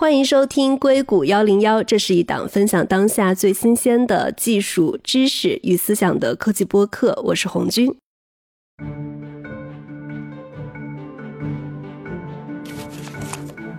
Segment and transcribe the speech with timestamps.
[0.00, 7.20] 欢迎收听硅谷幺零幺，这是一档分享当下最新鲜的技术知识与思想的科技播客。
[7.26, 7.94] 我是红军。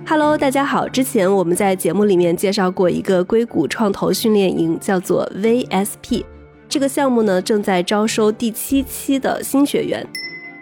[0.06, 0.88] Hello，大家好。
[0.88, 6.24] 之前我们在节目里面介绍过一个硅谷创投训练营，叫做 VSP。
[6.70, 10.06] 这个项目呢，正在招收第七期的新学员。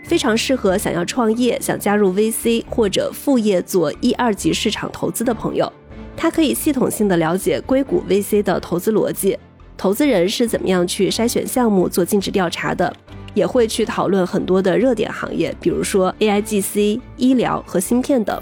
[0.10, 5.72] 非常适合想要创业、想加入 VC 或者副业做一二级市场投资的朋友。
[6.18, 9.38] 它可以系统性的了解硅谷 VC 的投资逻辑，
[9.78, 12.92] 投资人是怎么样去筛选项目、做尽职调查的，
[13.36, 18.42] 也会去讨论很多的热点行业，比如说 AIGC、医疗和芯片等。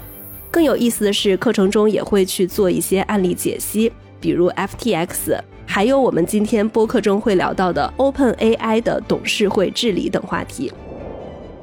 [0.50, 10.72] 更有意思的是，课程中也会去做一些案例解析，比如 FTX，还有我们今天播客中会聊到的 OpenAI 的董事会治理等话题。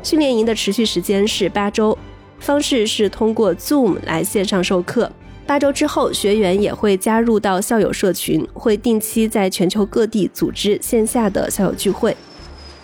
[0.06, 1.98] 训练营的持续时间是八周，
[2.38, 5.12] 方式是通过 Zoom 来线上授课。
[5.48, 12.16] 八周之后，学员也会加入到校友社群，会定期在全球各地组织线下的校友聚会。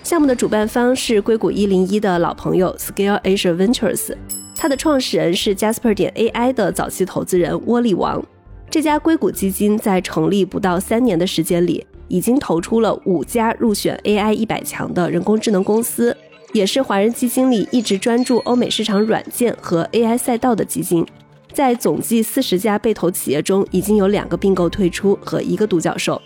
[0.01, 4.15] 项目的主办方是硅谷一零一的老朋友 Scale Asia Ventures，
[4.55, 8.25] 它的创始人是 Jasper 点 AI 的早期投资人窝利王。
[8.67, 16.17] 这家硅谷基金在成立不到三年的时间里，已经投出了五家入选 AI 一百强的人工智能公司。
[16.53, 21.05] 也是华人基金里一直专注欧美市场软件和 AI 赛道的基金，
[21.53, 26.21] 在总计四十家被投企业中，已经有两个并购退出和一个独角兽。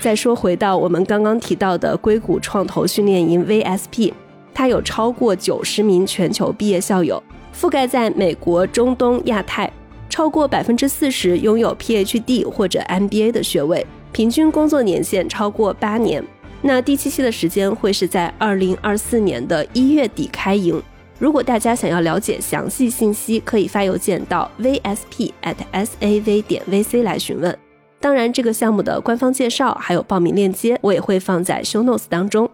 [0.00, 4.12] 再说回到我们刚刚提到的硅谷创投训练营 VSP，
[4.52, 7.22] 它有超过九十名全球毕业校友，
[7.54, 9.70] 覆盖在美国、中东、亚太，
[10.08, 16.24] 超过百分之四十拥有 PhD 或者 MBA 的学位，平均工作年限超过八年。
[16.62, 20.80] 那第七期的时间会是在二零二四年的一月底开营。
[21.18, 27.56] 如果大家想要了解详细信息，可以发邮件到 vsp at sav 点 vc 来询问。
[28.00, 32.48] 当然，这个项目的官方介绍还有报名链接，我也会放在 show notes 当中。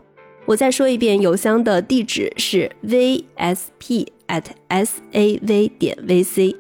[0.45, 6.57] 我再说一遍，邮箱的地址是 vsp at sav 点 vc。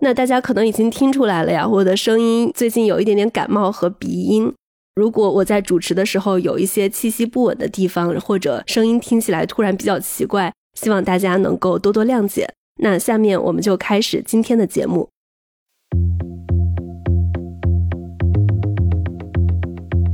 [0.00, 4.54] 那大家可能已经听出来了呀，我的声音最近有一点点感冒和鼻音。
[4.94, 12.52] 如果我在主持的时候有一些气息不稳的地方，或者声音听起来突然比较奇怪，希望大家能够多多谅解。
[12.82, 15.08] 那下面我们就开始今天的节目。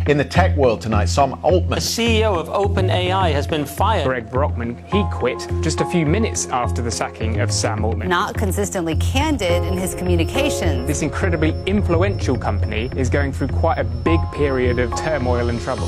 [0.08, 4.06] In the tech world tonight, Sam Altman, The CEO of OpenAI has been fired.
[4.06, 8.09] Greg Brockman, he quit just a few minutes after the sacking of Sam Altman.
[8.09, 10.86] Not consistently candid in his communications.
[10.86, 15.88] This incredibly influential company is going through quite a big period of turmoil and trouble.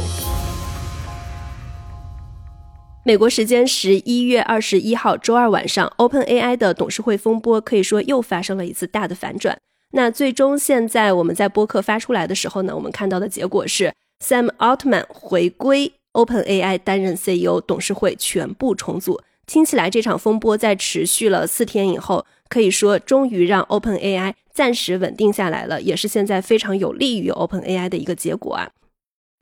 [3.05, 9.57] 美国时间十一月二十一号周二晚上，OpenAI 的董事会风波可以说又发生了一次大的反转。
[9.95, 19.20] 那最终现在我们在播客发出来的时候呢，我们看到的结果是 Sam Altman 回归 OpenAI 担任 CEO，董事会全部重组。
[19.46, 28.70] 听起来这场风波在持续了四天以后，可以说终于让 OpenAI 暂时稳定下来了，也是现在非常有利于 OpenAI 的一个结果啊。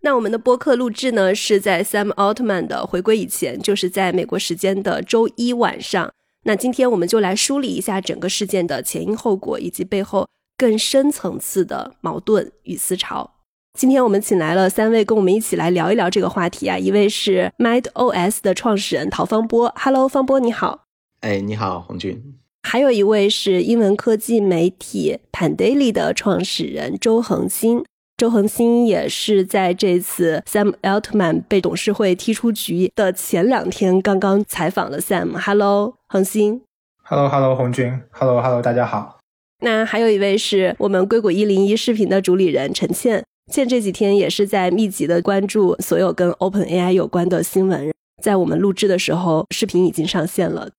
[0.02, 6.12] 那我们的播客录制呢，是在 Sam Altman 的回归以前，就是在美国时间的周一晚上。
[6.44, 13.32] 那今天我们就来梳理一下整个事件的前因后果，以及背后更深层次的矛盾与思潮。
[13.76, 16.78] 今天我们请来了三位，跟我们一起来聊一聊这个话题啊。
[16.78, 20.84] 一位是 MindOS 的创始人陶方波，Hello，方波你好。
[21.20, 22.34] 哎，你好，红军。
[22.62, 27.84] 还有一位是英文科技媒体 Pandaily 的创始人周恒新，
[28.16, 35.38] 周恒新也是在这次 Sam Altman 被董事会踢出局的前两天刚刚采访了 Sam。
[35.38, 36.62] Hello，恒新。
[37.02, 38.00] Hello，Hello，红军。
[38.10, 39.18] Hello，Hello，大家好。
[39.60, 43.22] 那还有一位是我们硅谷一零一视频的主理人陈倩。
[43.52, 47.92] 现这几天也是在密集的关注所有跟 Open AI 有关的新闻。
[48.20, 50.70] 在我们录制的时候，视频已经上线了。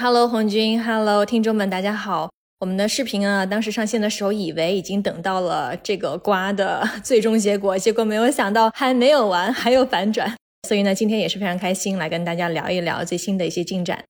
[0.00, 2.30] Hello，红军，Hello，听众们，大家好。
[2.60, 10.32] 我们的视频啊，当时上线的时候，以为已经等到了这个瓜的最终结果，结果没有想到还没有完，还有反转。
[10.68, 14.04] 所以呢，今天也是非常开心来跟大家聊一聊最新的一些进展。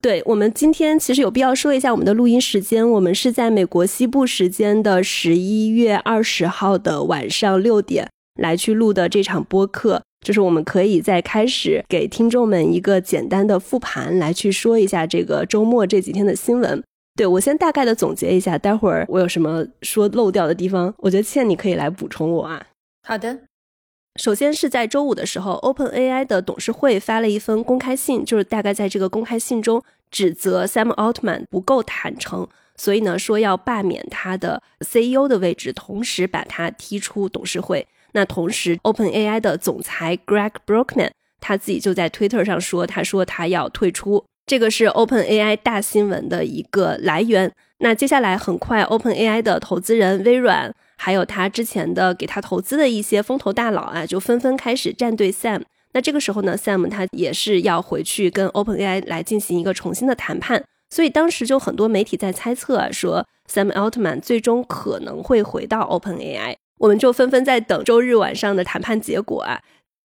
[0.00, 8.08] 对我们今天其实有必要说一下我们的录音时间，我们是在美国西部时间的十一月二十号的晚上六点
[8.40, 16.80] 来去录的这场播客，就是我们可以在开始给听众们一个简单的复盘，来去说一下这个周末这几天的新闻。
[17.16, 22.64] 对我先大概的总结一下，待会儿我有什么说漏掉的地方，我觉得倩你可以来补充我啊。
[23.02, 23.40] 好的，
[24.18, 29.82] 首先是在周五的时候，OpenAI 的董事会发了一封公开信，就是大概在这个公开信中。
[30.10, 37.86] 指责 Sam Altman 不够坦诚，所以呢说要罢免他的 CEO 的位置，同时把他踢出董事会。
[38.12, 41.10] 那同时，OpenAI 的总裁 Greg Brockman
[41.40, 44.24] 他自己就在 Twitter 上说，他说他要退出。
[44.46, 47.52] 这个是 OpenAI 大新闻的一个来源。
[47.80, 55.62] 那接下来很快，OpenAI 的投资人微软，还有他之前的给他投资的一些风投大佬啊，就纷纷开始站队 Sam。
[55.92, 60.62] 那这个时候呢，Sam 他也是要回去跟 OpenAI 来进行一个重新的谈判。
[60.90, 66.56] 所以当时就很多媒体在猜测啊，说 Sam Altman 最终可能会回到 OpenAI。
[66.78, 69.60] 我们就纷纷在等周日晚上的谈判结果啊。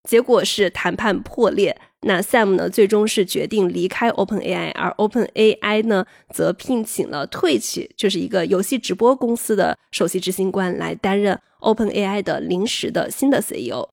[0.08, 1.76] 结果是谈判破裂。
[2.02, 13.90] 那 Sam 呢，最终是决定离开 OpenAI，而 OpenAI 呢，则聘请了 Twitch，就是一个游戏直播公司的首席执行官来担任 OpenAI 的临时的新的 CEO。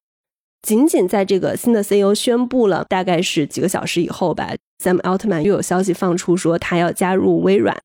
[0.62, 7.76] 仅仅在这个新的 CEO 宣布了大概是几个小时以后吧，Sam Altman 又有消息放出说他要加入微软。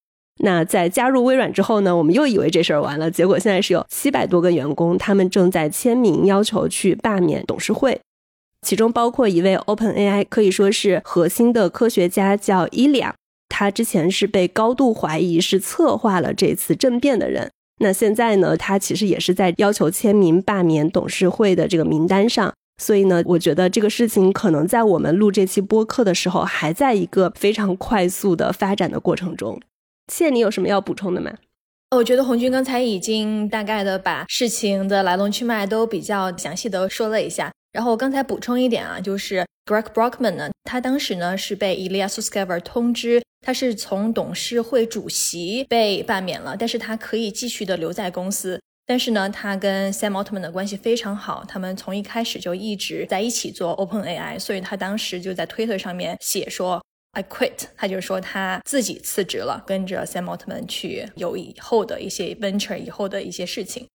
[0.43, 7.99] 那在加入微软之后呢，我们又以为这事儿完了，结果现在是有七百多个员工，他们正在签名要求去罢免董事会。
[8.65, 13.15] 其中包括一位 OpenAI 可以说是核心的科学家，叫伊利亚。
[13.49, 17.51] 他之前是被高度怀疑是策划了这次政变的人。
[17.79, 22.53] 那现在呢，他其实也是在要求签名罢免董事会的这个名单上。
[22.81, 29.59] 所以呢，我觉得这个事情可能在我们录这期播客的时候，还在一个非常快速的发展的过程中。
[30.11, 31.31] 谢，你有什么要补充的吗？
[31.95, 37.51] 我觉得红军刚才已经大概的把事情的来龙去脉都比较详细的说了一下。
[37.71, 48.59] 然后我刚才补充一点啊，就是 Greg Brockman 呢，他当时呢是被 Ilya Sutskever 通知，他是从董事会主席被罢免了，但是他可以继续的留在公司。
[48.85, 56.83] 但是呢，他跟 Sam Altman 的关系非常好，他们从一开始就一直在一起做 OpenAI，所以他当时就在推特上面写说
[57.13, 63.87] I quit，他就说他自己辞职了，跟着 Sam Altman 去有以后的一些 venture，以后的一些事情。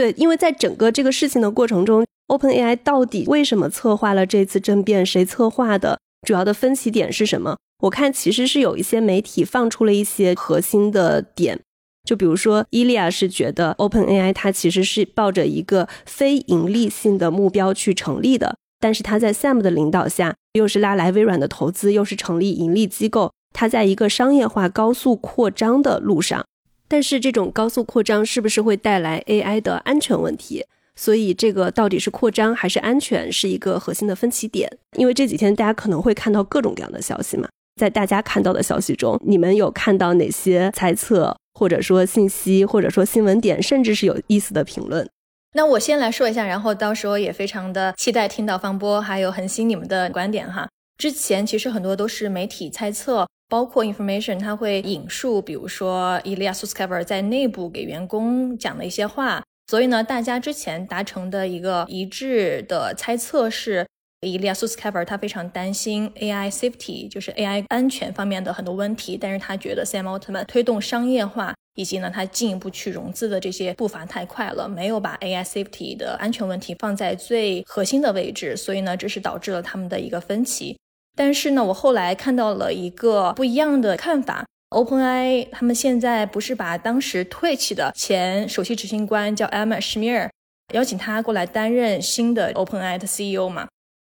[0.00, 2.06] 对，因为在整个这个事情的过程中。
[2.28, 5.04] OpenAI 到底为什么策划了这次政变？
[5.04, 5.98] 谁策划的？
[6.26, 7.58] 主要的分歧点是什么？
[7.82, 11.60] 我看其实是有一些媒体放出了一些核心的点，
[12.08, 26.46] 就比如说伊利亚是觉得 OpenAI 它其实是抱着一个非盈利性的目标去成立的，但是它在 Sam 的领导下，又是拉来微软的投资，又是成立盈利机构，它在一个商业化高速扩张的路上，
[26.90, 30.66] 但是这种高速扩张是不是会带来 AI 的安全问题？
[30.96, 34.68] 所以，这个到底是扩张还是安全，是一个核心的分歧点。
[34.96, 37.48] 因为这几天大家可能会看到各种各样的消息嘛，
[37.80, 45.08] 在大家看到的消息中，你们有看到哪些猜测，或者说信息，或者说新闻点，甚至是有意思的评论？
[45.54, 50.68] 那我先来说一下，然后到时候也非常的期待听到方波还有恒星你们的观点哈。
[50.98, 59.42] 之前其实很多都是媒体猜测，包括 information，他会引述，比如说 Ilya Sutskever 在内部给员工讲的一些话。
[59.66, 63.84] 所以呢，大家之前达成的一个一致的猜测是
[64.20, 80.76] ，Ilya Sutskever 他非常担心 AI safety，就是 AI 安全方面的很多问题，但是他觉得 Sam Altman 推动商业化以及呢他进一步去融资的这些步伐太快了，没有把 AI safety 的安全问题放在最核心的位置，所以呢，这是导致了他们的一个分歧。
[81.16, 84.44] 但是呢，我后来看到了一个不一样的看法。
[84.70, 90.28] OpenAI 他们现在不是把当时 Twitch 的前首席执行官叫 Emma Schmier
[90.72, 93.66] 邀请他过来担任新的 OpenAI 的 CEO 嘛？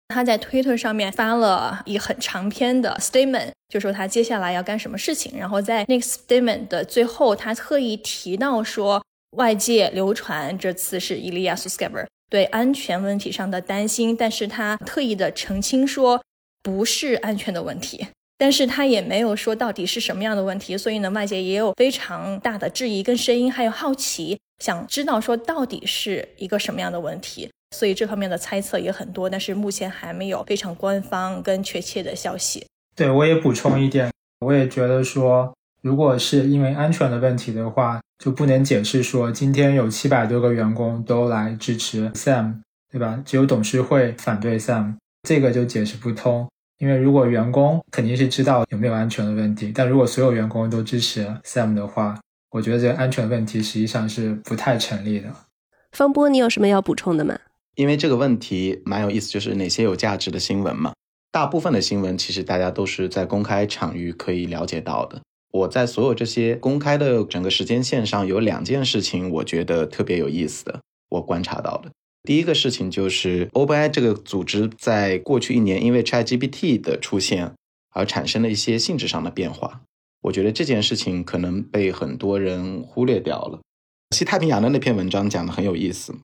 [0.09, 5.39] 他在 Twitter 上面发了一很长篇的 statement，就说他接下来要干什么事情。
[5.39, 9.05] 然后在那个 statement 的最后，他特意提到说，
[9.37, 16.23] 外界流传这次是 Ilya Sutskever 对安全问题上的担心，但是他特意的澄清说，
[16.67, 18.09] 不是安全的问题。
[18.37, 32.67] 但是他也没有说到底是什么样的问题，所以呢，外界也有非常大的质疑跟声音，还有好奇，想知道说到底是一个什么样的问题，所以这方面的猜测也很多，但是目前还没有非常官方跟确切的消息。
[32.97, 42.61] 对我也补充一点，我也觉得说，如果是因为安全的问题的话，就不能解释说今天有七百多个员工都来支持 Sam，
[42.93, 43.23] 对吧？
[43.25, 46.47] 只有董事会反对 Sam，这个就解释不通。
[46.79, 55.33] 因为如果员工肯定是知道有没有安全的问题，但如果所有员工都支持 Sam 的话，我觉得这个安全问题实际上是不太成立的。
[55.93, 57.39] 方波，你有什么要补充的吗？
[57.77, 60.93] 因为这个问题蛮有意思，就是哪些有价值的新闻嘛？
[61.31, 65.21] 大部分的新闻其实大家都是在公开场域可以了解到的。
[65.53, 71.91] 我在所有这些公开的整个时间线上有两件事情，我觉得特别有意思的，我观察到的。
[72.27, 77.53] 第一个事情就是 OpenAI 这个组织在过去一年因为 ChatGPT 的出现
[77.91, 79.81] 而产生了一些性质上的变化。
[80.23, 83.61] 我觉得这件事情可能被很多人忽略掉了。
[84.11, 86.17] 西太平洋的那篇文章讲的很有意思，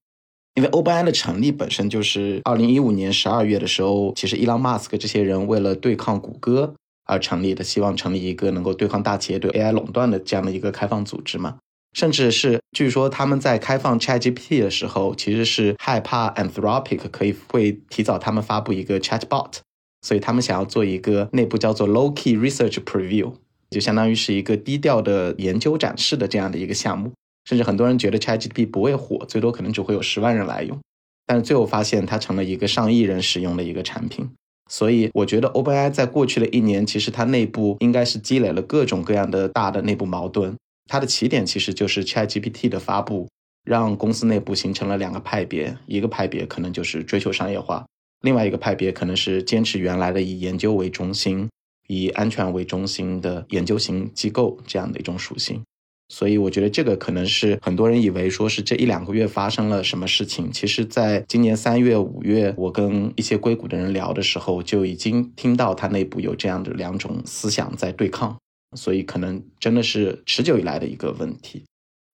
[0.56, 11.58] 因为 OpenAI 的成立本身就是二零一五年十二月的时候，其实伊朗马斯克这些人为了对抗谷歌而成立的，希望成立一个能够对抗大企业对 AI 垄断的这样的一个开放组织嘛。
[11.92, 19.56] 甚至是据说他们在开放 ChatGPT 的时候，其实是害怕 Anthropic 可以会提早他们发布一个 Chatbot，
[20.00, 23.34] 所以他们想要做一个内部叫做 Low Key Research Preview，
[23.70, 27.12] 就相当于是一个低调的研究展示的这样的一个项目。
[27.44, 30.78] 甚至很多人觉得 ChatGPT 不会火，最多可能只会有十万人来用，
[31.26, 34.30] 但是最后发现它成了一个上亿人使用的一个产品。
[34.70, 40.56] 所以我觉得 OpenAI 在过去的一年，其实它内部应该是积累了各种各样的大的内部矛盾。
[40.88, 43.28] 它的起点其实就是 ChatGPT 的发布，
[43.64, 47.86] 让公司内部形成了两个派别，一个派别可能就是追求商业化，
[48.22, 51.48] 另外一个派别可能是坚持原来的以研究为中心、
[51.86, 55.62] 以安全为中心的研究型机构这样的一种属性。
[56.08, 68.36] 所以我觉得这个可能是很多人以为说是这一两个月发生了什么事情，其实在今年三月、五月，我跟一些硅谷的人聊的时候，就已经听到它内部有这样的两种思想在对抗。
[68.74, 71.64] 所以可能真的是持久以来的一个问题。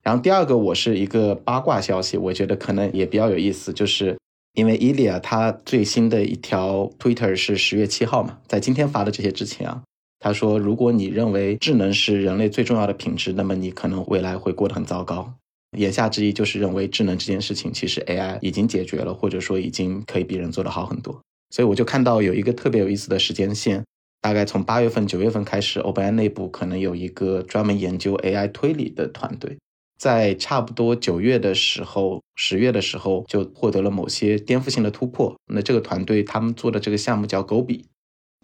[0.03, 4.17] 然后第二个，我是一个八卦消息，我觉得可能也比较有意思，就是
[4.55, 9.83] 因为伊利亚他最新的一条 Twitter 是十月七号嘛，在今天发的这些之前啊，
[10.19, 15.35] 他说如果你认为智能是人类最重要的品质，那么你可能未来会过得很糟糕。
[15.77, 21.21] 言下之意就是认为智能这件事情其实 AI 已经解决了，或者说已经可以比人做得好很多。
[21.51, 23.85] 所以我就看到有一个特别有意思的时间线。
[24.21, 29.59] 大概从八月份、九月份开始，OpenAI 内部可能有一个专门研究 AI 推理的团队，
[29.99, 35.37] 在差不多九月的时候、十月的时候就获得了某些颠覆性的突破。
[35.53, 37.85] 那这个团队他们做的这个项目叫 Gobi，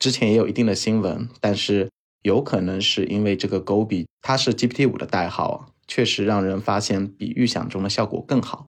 [0.00, 1.90] 之前也有一定的新闻，但是
[2.22, 8.66] 有可能是因为这个 Gobi 它是 GPT 五的代号，确实让人发现比预想中的效果更好，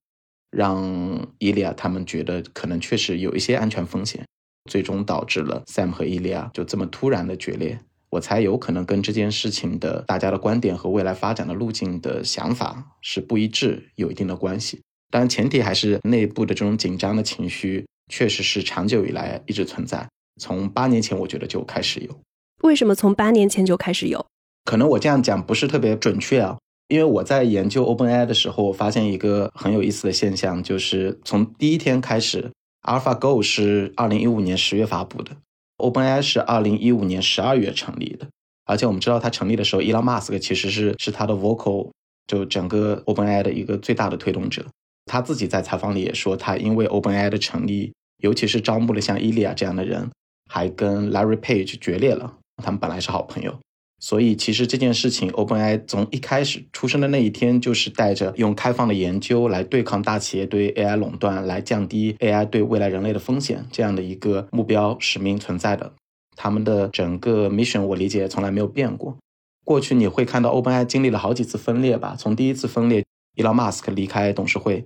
[0.51, 4.25] 让伊利亚他们觉得可能确实有一些安全风险。
[4.67, 7.79] 最终导致了 Sam 和伊利亚就这么突然的决裂，
[8.11, 14.81] 我猜有可能跟这件事情的大家的观点和未来发展的路径的想法是不一致，有一定的关系。
[15.11, 20.07] 当然，前提还是内部的这种紧张的情绪确实是长久以来一直存在。
[20.41, 22.21] 从八年前我觉得就开始有。
[22.63, 24.27] 为什么从八年前就开始有？
[24.65, 26.59] 可能我这样讲不是特别准确啊，
[26.89, 32.51] 因为我在研究 OpenAI 的时候，我发现一个很有意思的现象，就是从第一天开始。
[32.87, 35.33] AlphaGo 是二零一五年十月发布的
[35.79, 38.29] ，OpenAI 是二零一五年十二月成立的。
[38.65, 41.91] 而且我们知道，它成立的时候，Elon Musk 其实是是它的 Vocal，
[42.27, 44.65] 就整个 OpenAI 的一个最大的推动者。
[45.05, 50.11] 他自己在采访里也说，他因为 OpenAI 的成立，尤其是招募了像伊利亚这样的人，
[50.51, 52.35] 还跟 Larry Page 决裂了。
[52.63, 53.57] 他们本来是好朋友。
[53.99, 65.95] 所以，其实这件事情，OpenAI 从一开始出生的那一天，就是带着用开放的研究来对抗大企业对 AI 垄断，来降低 AI 对未来人类的风险这样的一个目标使命存在的。
[66.37, 69.17] 他们的整个 mission，我理解从来没有变过。
[69.65, 72.15] 过去你会看到 OpenAI 经历了好几次分裂吧？
[72.19, 73.03] 从第一次分裂
[73.37, 74.85] ，Elon Musk 离开董事会。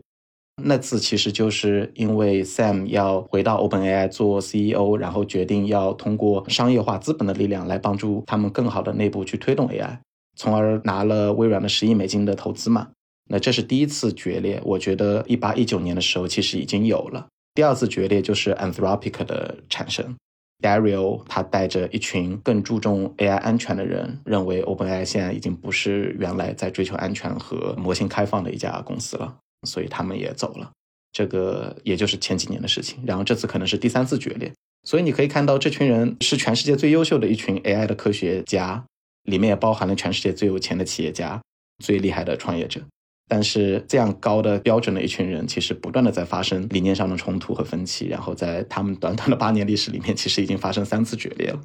[0.64, 9.98] 那次其实就是因为 Sam 要回到 OpenAI 做 CEO，然后决定要通过商业化资本的力量来帮助他们更好的内部去推动 AI，
[10.36, 12.88] 从而拿了微软的十亿美金的投资嘛。
[13.28, 17.26] 那这是第一次决裂，我觉得一八一九年的时候其实已经有了。
[17.54, 20.16] 第二次决裂就是 Anthropic 的产生
[20.62, 29.36] ，Dario 他带着一群更注重 AI 安全的人，认为 OpenAI 现在已经不是原来在追求安全和模型开放的一家公司了。
[29.66, 30.70] 所以他们也走了，
[31.12, 32.98] 这个也就是前几年的事情。
[33.06, 34.52] 然后这次可能是第三次决裂，
[34.84, 38.84] 所以你可以看到，这群人是全世界最优秀的一群 AI 的科学家，
[39.24, 41.40] 里面也包含了全世界最有钱的企业家、
[41.84, 42.80] 最厉害的创业者。
[43.28, 48.08] 但是这样高的标准的一群人，其实不断的在发生理念上的冲突和分歧。
[48.08, 51.60] 然后在他们短短的八年历史里面，其实已经发生三次决裂了。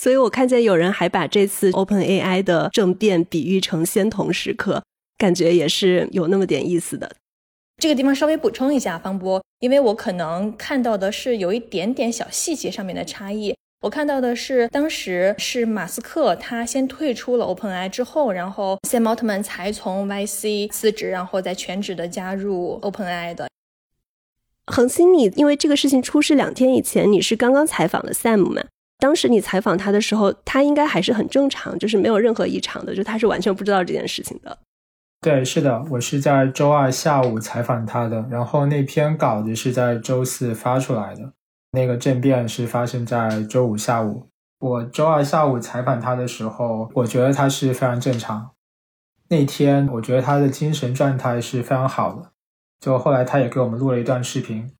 [0.00, 4.82] 所以我看见有人还把这次 OpenAI 的政变比喻成仙童时刻，
[5.18, 7.14] 感觉也是有那么点意思的。
[7.78, 13.54] 这个地方稍微补充一下，方波，因为我可能看到的是有一点点小细节上面的差异。
[13.82, 23.48] 我看到的是，当时是马斯克他先退出了 OpenAI 之后，然后 Sam Altman 才从 YC 辞职，然后再全职的加入 OpenAI 的。
[24.72, 28.64] 恒星，你因为这个事情出事两天以前，你是刚刚采访的 Sam 嘛？
[28.98, 34.56] 当时你采访他的时候，他应该还是很正常，就是没有任何异常的，就他是完全不知道这件事情的。
[35.24, 41.32] 对，是的，我是在周二下午采访他的，然后那篇稿子是在周四发出来的，
[41.70, 44.28] 那个政变是发生在周五下午，
[44.58, 48.50] 我周二下午采访他的时候，我觉得他是非常正常。
[49.30, 52.32] 那天我觉得他的精神状态是非常好的。
[52.78, 54.70] 就后来他也给我们录了一段视频，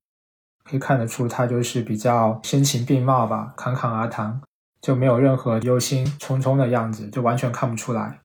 [0.63, 4.39] 可以看得出他就是比较声情并茂吧，侃侃而谈，
[4.79, 8.19] 就没有任何忧心忡忡的样子，就完全看不出来。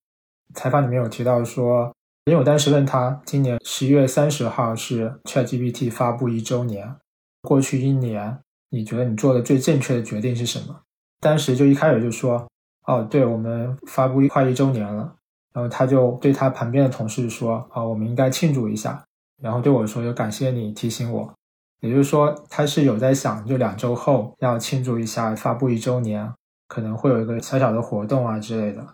[0.52, 1.90] 采访里面有提到说，
[2.26, 6.96] 因为我当时问他，今年十一月三十号是 ChatGPT 发布一周年，
[7.42, 10.80] 过去一年你觉得你做的最正确的决定是什么？
[11.20, 12.46] 当时就一开始就说，
[12.86, 15.14] 哦，对我们发布快一周年了，
[15.52, 19.02] 然后他就对他旁边的同事说，啊，我们应该庆祝一下。
[19.42, 21.32] 然后对我说：“就感谢你提醒我。”
[21.80, 26.30] 也就是说，他是有在想，就两周后要庆祝一下发布一周年，
[26.68, 28.86] 可能会有一个小小的活动啊之类的。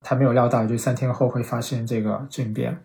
[0.00, 2.84] 他没有料到，就三天后会发生这个政变。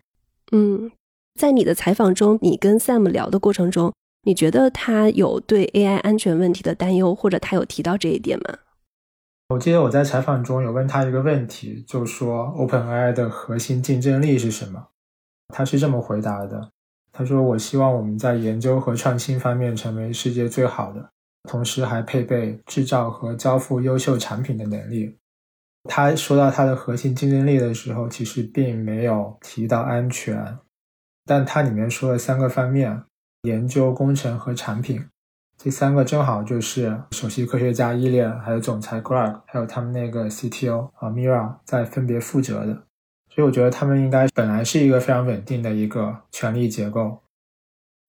[0.51, 0.91] 嗯，
[1.39, 3.93] 在你的采访中，你跟 Sam 聊的过程中，
[4.24, 8.60] 你觉得他有对 AI 安全问题的担忧，或者他有提到这一点吗？
[9.50, 14.88] 我记得我在采访中有问他一个问题，就说 OpenAI 的核心竞争力是什么？
[15.53, 16.72] 他是这么回答的。
[17.17, 21.10] 他说：“我希望我们在研究和创新方面成为世界最好的，
[21.50, 25.15] 同时还配备制造和交付优秀产品的能力。”
[25.87, 30.57] 他说到他的核心竞争力的时候，其实并没有提到安全，
[31.25, 33.03] 但他里面说了三个方面：
[33.43, 35.05] 研究、工程和产品。
[35.57, 42.73] 这三个正好就是首席科学家伊莲，还有总裁 Greg，还有他们那个 CTO 啊 Mira 在分别负责的。
[43.29, 47.21] 所以我觉得他们应该本来是一个非常稳定的一个权力结构，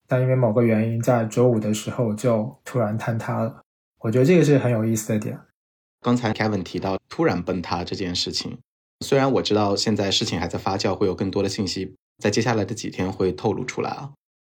[0.09, 3.63] 但因为某个原因，在周五的时候就突然坍塌了。
[4.01, 5.39] 我觉得这个是很有意思的点。
[6.07, 8.57] 刚才 Kevin 提到突然崩塌这件事情，
[9.05, 14.13] 虽然我知道现在事情还在发酵，会有更多的信息在接下来的几天会透露出来啊，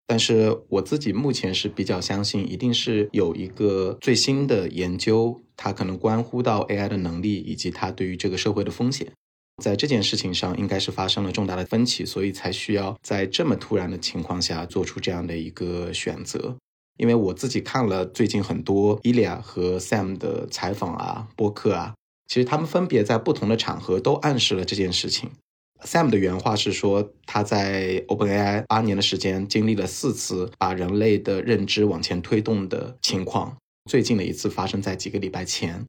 [0.05, 9.11] 但是我自己目前是比较相信，一定是有一个最新的研究，它可能关乎到 AI 的能力以及它对于这个社会的风险。
[9.63, 16.55] 在这件事情上，应该是发生了重大的分歧，所以才需要在这么突然的情况下做出这样的一个选择。
[16.99, 21.95] 因为我自己看了最近很多伊利亚和 Sam 的采访啊、播客啊，
[22.27, 25.31] 其实他们分别在不同的场合都暗示了这件事情。
[25.85, 33.55] Sam 的原话是说，他在 OpenAI 八年的时间，经历了四次把人类的认知往前推动的情况，
[33.89, 35.85] 最近的一次发生在几个礼拜前，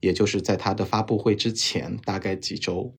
[0.00, 2.90] 也就是在他的发布会之前大概几周。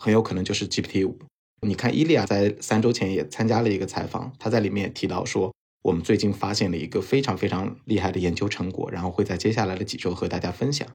[0.00, 1.18] 很有可能就是 GPT 五。
[1.60, 5.52] 你看，伊利亚在三周前也参加了一个采访，他在里面也提到说，
[5.84, 10.88] 我们最近发现了一个非常非常厉害的研究成果，然后会在接下来的几周和大家分享。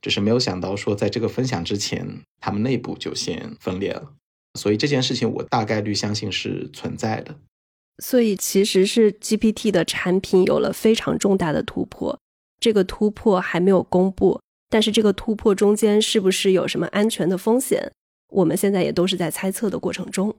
[0.00, 4.12] 只是没有想到说，在这个分享之前，他们内部就先分裂了。
[4.54, 7.34] 所以这件事情，我大概率相信是存在的。
[7.98, 12.16] 所以其实是 GPT 的产品有了非常重大的突破，
[12.60, 17.90] 这个突破还没有公布，但是这个突破中间是不是有什么安全的风险？
[18.28, 20.32] 我们现在也都是在猜测的过程中。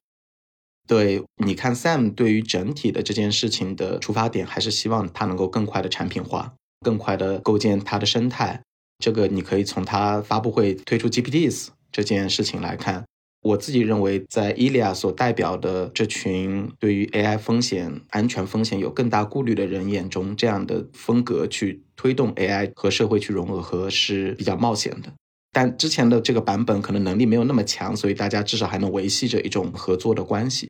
[0.88, 8.62] 对，你看，Sam 对于整体的这件事情的出发点，还是希望它能够更快的产品化，更快的构建它的生态。
[9.00, 13.04] 这个你可以从他发布会推出 GPTs 这件事情来看。
[13.44, 25.14] 我自己认为，在伊利亚所代表的这群对于 AI 风险、安全风险有更大顾虑的人眼中，这样的风格去推动 AI 和社会去融合是比较冒险的。
[25.52, 30.68] 但之前的这个版本可能能力没有那么强，所以大家至少还能维系着一种合作的关系。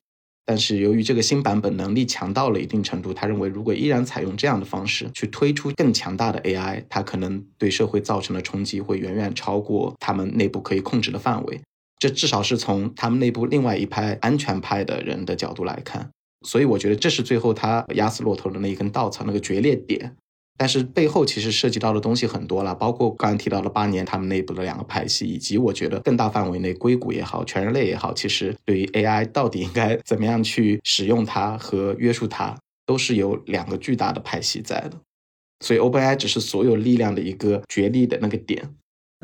[0.48, 11.60] 但是由于这个新版本能力强到了一定程度，他认为如果依然采用这样的方式去推出更强大的 AI，它可能对社会造成的冲击会远远超过他们内部可以控制的范围。
[12.00, 16.10] 这至少是从他们内部另外一派安全派的人的角度来看。
[16.46, 20.16] 所以我觉得这是最后他压死骆驼的那一根稻草，那个决裂点。
[20.58, 34.94] 但是背后其实涉及到的东西很多了，包括刚刚提到了八年他们内部的两个派系，以及我觉得更大范围内硅谷也好，全人类也好，其实对于 AI 到底应该怎么样去使用它和约束它，都是有两个巨大的派系在的。
[35.60, 38.70] 所以 OpenAI 只是所有力量的一个角力的那个点。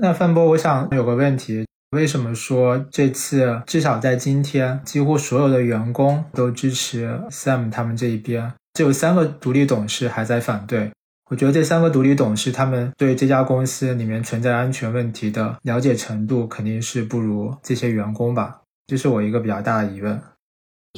[0.01, 10.91] 那范波，我想有个问题，为什么说这次至少在今天，几乎所有的员工都支持 Sam 他们这一边，只有三个独立董事还在反对？
[11.31, 18.61] 我觉得这三个独立董事，他们对这家公司里面存在安全问题的了解程度，肯定是不如这些员工吧？
[18.85, 20.21] 这是我一个比较大的疑问。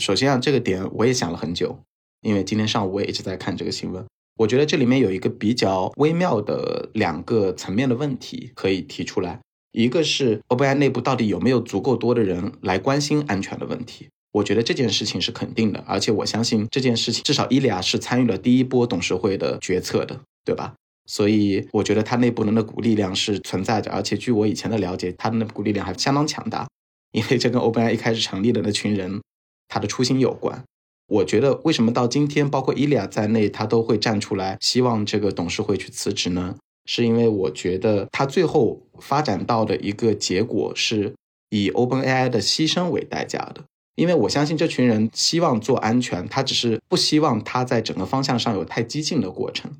[0.01, 1.79] 首先啊，这个点我也想了很久，
[2.21, 4.03] 因为今天上午我也一直在看这个新闻。
[4.37, 9.39] 我觉得这里面有一个比较微妙的两个层面的问题可以提出来，
[9.71, 14.09] 一个是 OpenAI 内部到底有没有足够多的人来关心安全的问题。
[14.35, 20.73] 我觉得这件事情是肯定的，而且我相信这件事情至少伊利亚是参与了第一波董事会的决策的，对吧？
[21.05, 26.67] 所以我觉得他内部的那股力量是存在着，而且据我以前的了解，他的那股力量还相当强大，
[27.13, 29.21] 因为这跟 OpenAI 一开始成立的那群人
[29.69, 30.61] 他的初心有关。
[31.07, 36.55] 我觉得为什么到今天，包括伊利亚在内，他都会站出来希望这个董事会去辞职呢？
[36.85, 41.13] 是因为我觉得他最后发展到的一个结果是
[41.51, 43.63] 以 OpenAI 的牺牲为代价的。
[43.95, 49.71] 因为我相信这群人希望做安全，他只是不希望他在整个方向上有太激进的过程，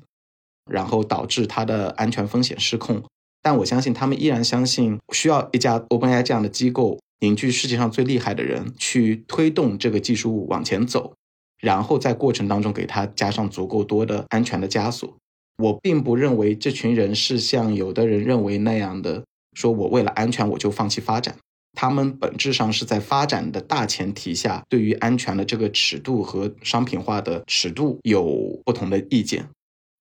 [0.70, 3.02] 然后导致他的安全风险失控。
[3.42, 11.14] 但我相信他们依然相信需要一家 OpenAI 这样的机构凝聚世界上最厉害的人去推动这个技术往前走，
[11.60, 15.14] 然后在过程当中给他加上足够多的安全的枷锁。
[15.58, 19.24] 我并不认为这群人是像有的人认为那样的，
[19.54, 21.36] 说我为了安全我就放弃发展。
[21.76, 29.48] 他们本质上是在发展的大前提下，对于安全的这个尺度和商品化的尺度有不同的意见。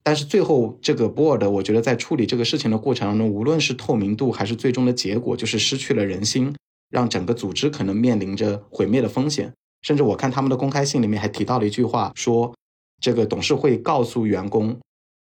[0.02, 6.56] 但是最后这个 board，我觉得在处理这个事情的过程当中，无论是透明度还是最终的结果，就是失去了人心，
[6.90, 9.52] 让整个组织可能面临着毁灭的风险。
[9.82, 12.56] 甚至我看他们的公开信里面还提到了一句话，说
[13.02, 14.80] 这个董事会告诉员工，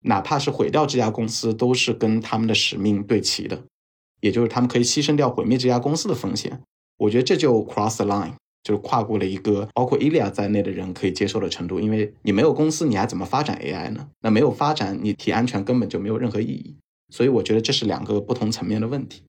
[0.04, 3.62] 哪怕是毁掉这家公司，都是跟他们的使命对齐的。
[4.22, 6.62] 也就是他们可以牺牲掉毁灭这家公司的风险，
[6.98, 11.80] 我觉得这就 cross the line，就是跨过了一个包括伊利亚在内的人可以接受的程度。
[11.80, 14.08] 因为你没有公司，你还怎么发展 AI 呢？
[14.22, 16.76] 那没有发展，你提安全根本就没有任何意义。
[17.10, 19.24] 所以我觉得这是两个不同层面的问题。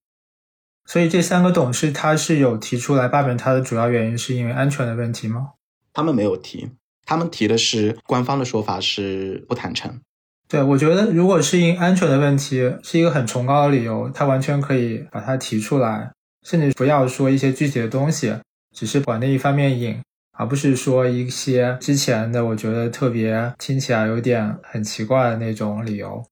[0.87, 5.51] 所以这三个董事他是有提出来罢免他的主要原因是因为安全的问题吗？
[5.93, 6.71] 他们没有提，
[7.05, 10.01] 他们提的是官方的说法是不坦诚。
[10.49, 16.11] 对，我觉得如果是因安全的问题，是一个很崇高的理由，他完全可以把它提出来，
[16.43, 18.35] 甚至不要说一些具体的东西，
[18.75, 20.01] 只是往那一方面引，
[20.39, 26.25] 而不是说一些之前的我觉得特别听起来有点很奇怪的那种理由。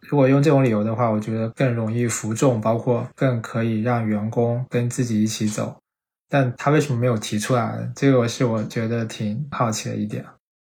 [0.00, 5.74] 如果用这种理由的话，我觉得更容易服众，包括更可以让员工跟自己一起走。
[6.28, 7.90] 但他为什么没有提出来？
[7.96, 10.22] 这个是我觉得挺好奇的一点。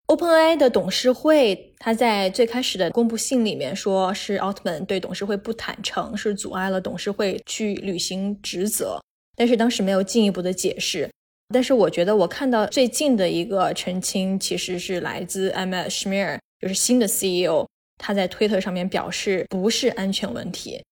[0.06, 9.00] OpenAI 的董事会，他在最开始的公布信里面说，是奥特曼对董事会不坦诚，是阻碍了董事会去履行职责。
[9.34, 11.10] 但是当时没有进一步的解释。
[11.52, 17.66] 但是我觉得我看到最近的一个澄清，其实是来自 Emma Schmier，就是新的 CEO，
[17.98, 20.82] 他在推特上面表示不是安全问题。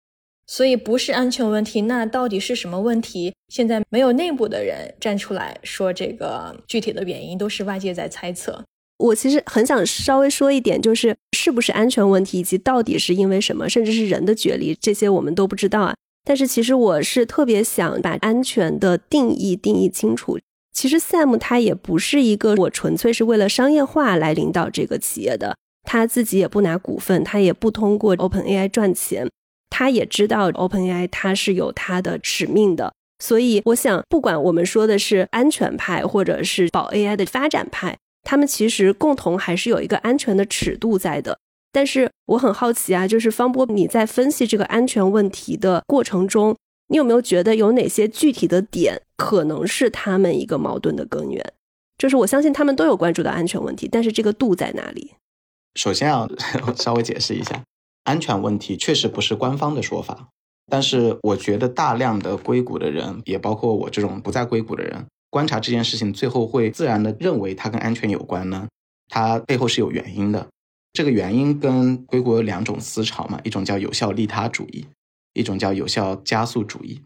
[0.47, 3.33] 所以不是安全问题，那到底是什么问题？
[3.49, 8.63] 现在没有内部的人站出来说这个具体的原因，都是外界在猜测。
[8.99, 15.95] 我其实很想稍微说一点，就是是不是安全问题，以及到底是因为什么，甚至是人的决力，这些我们都不知道啊。
[16.25, 20.39] 但是其实我是特别想把安全的定义定义清楚。
[20.73, 29.29] 其实 Sam 他也不是一个我纯粹是为了商业化来领导这个企业的，他自己也不拿股份，他也不通过 OpenAI 赚钱，
[29.71, 32.93] 他也知道 OpenAI 它是有它的使命的。
[33.19, 37.97] 所以我想，不管我们说的是安全派，或者是保 AI 的发展派。
[38.25, 41.39] 他们其实共同还是有一个安全的尺度在的，
[41.71, 46.57] 但是我很好奇啊，就是方波你在分析这个安全问题的过程中，
[46.89, 51.53] 你有没有觉得有哪些具体的点可能是他们一个矛盾的根源？
[51.97, 55.13] 就是我相信他们都有关注到安全问题，但是这个度在哪里？
[55.77, 56.29] 首先 要
[56.75, 57.63] 稍微解释一下，
[58.05, 60.29] 安全问题确实不是官方的说法，
[60.71, 65.07] 但是我觉得大量的硅谷的人，也包括我这种不在硅谷的人。
[65.35, 68.69] 观察这件事情，最后会自然的认为它跟安全有关呢？
[69.09, 70.47] 它背后是有原因的。
[70.93, 74.87] 这个原因跟硅谷有两种思潮嘛，一种叫有效利他主义，
[75.33, 77.01] 一种叫有效加速主义。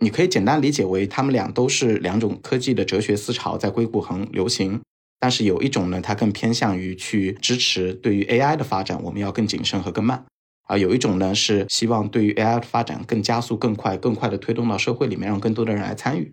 [0.00, 4.80] 你可以简单理解为，他们俩都是两种科技的哲学思潮，在硅谷很流行。
[5.20, 10.24] 但是有一种呢，它更偏向于去支持对于 AI 的发展，我们要更谨慎和更慢；
[10.68, 16.32] 啊有一种呢，是希望对于 AI 的发展更加速、更快、更快的推动到社会里面，让更多的人来参与。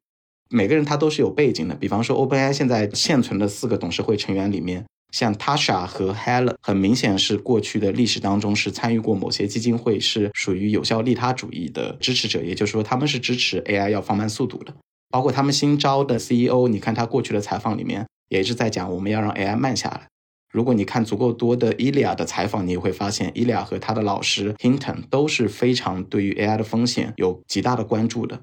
[0.54, 14.74] 每个人他都是有背景的，比方说 OpenAI 现在现存的四个董事会成员里面，像 Tasha 和 Helen，很明显是过去的历史当中是参与过某些基金会，是属于有效利他主义的支持者，也就是说他们是支持 AI 要放慢速度的。
[15.10, 20.08] 包括他们新招的 CEO，你看他过去的采访里面也是在讲我们要让 AI 慢下来。
[20.52, 28.42] 如果你看足够多的 Ilya 的采访，你也会发现 Ilya 和他的老师 Hinton 都是非常对于 AI 的风险有极大的关注的。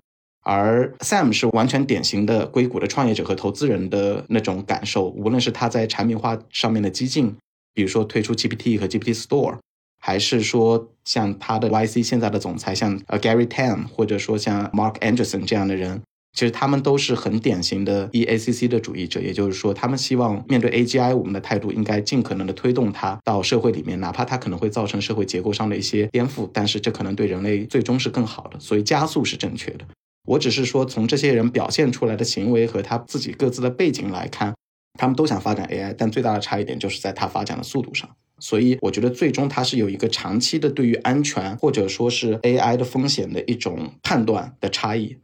[0.50, 7.37] 而 Sam 是完全典型的硅谷的创业者和投资人的那种感受，无论是他在产品化上面的激进，
[7.74, 9.58] 比如说推出 GPT 和 GPT Store，
[10.00, 16.00] 还是说像他的 YC 现在的总裁像呃 Gary Tan，或者说像 Mark Anderson 这样的人，
[16.32, 29.84] 其实他们都是很典型的 EACC 的主义者，也就是说，他们希望面对 AGI，我们的态度应该尽可能的推动它到社会里面，哪怕它可能会造成社会结构上的一些颠覆，但是这可能对人类最终是更好的，所以加速是正确的。
[30.28, 34.54] 我只是说，从这些人表现出来的行为和他自己各自的背景来看，
[34.98, 38.08] 他们都想发展 AI，但最大的差异点就是在它发展的速度上。
[38.38, 45.16] 所以，我觉得最终它是有一个长期的对于安全或者说是 AI 的风险的一种判断的差异。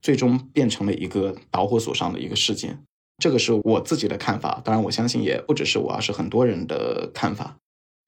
[0.00, 2.78] 最终变成了一个导火索上的一个事件，
[3.18, 4.60] 这个是我自己的看法。
[4.62, 7.56] 当然，我相信也不只是我，而是很多人的看法。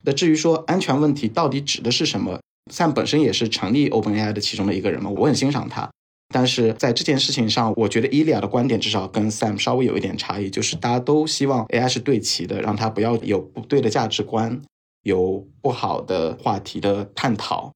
[0.05, 2.39] 那至于说安全问题到底指的是什么
[2.71, 5.91] ，Sam 本身也是成立 OpenAI 的其中的一个人嘛，我很欣赏他。
[6.29, 14.61] 但是在这件事情上，我觉得伊利亚的观点至少跟 Sam 稍微有一点差异，就是大家都希望 AI 是对齐的，让它不要有不对的价值观，
[15.03, 17.73] 有不好的话题的探讨。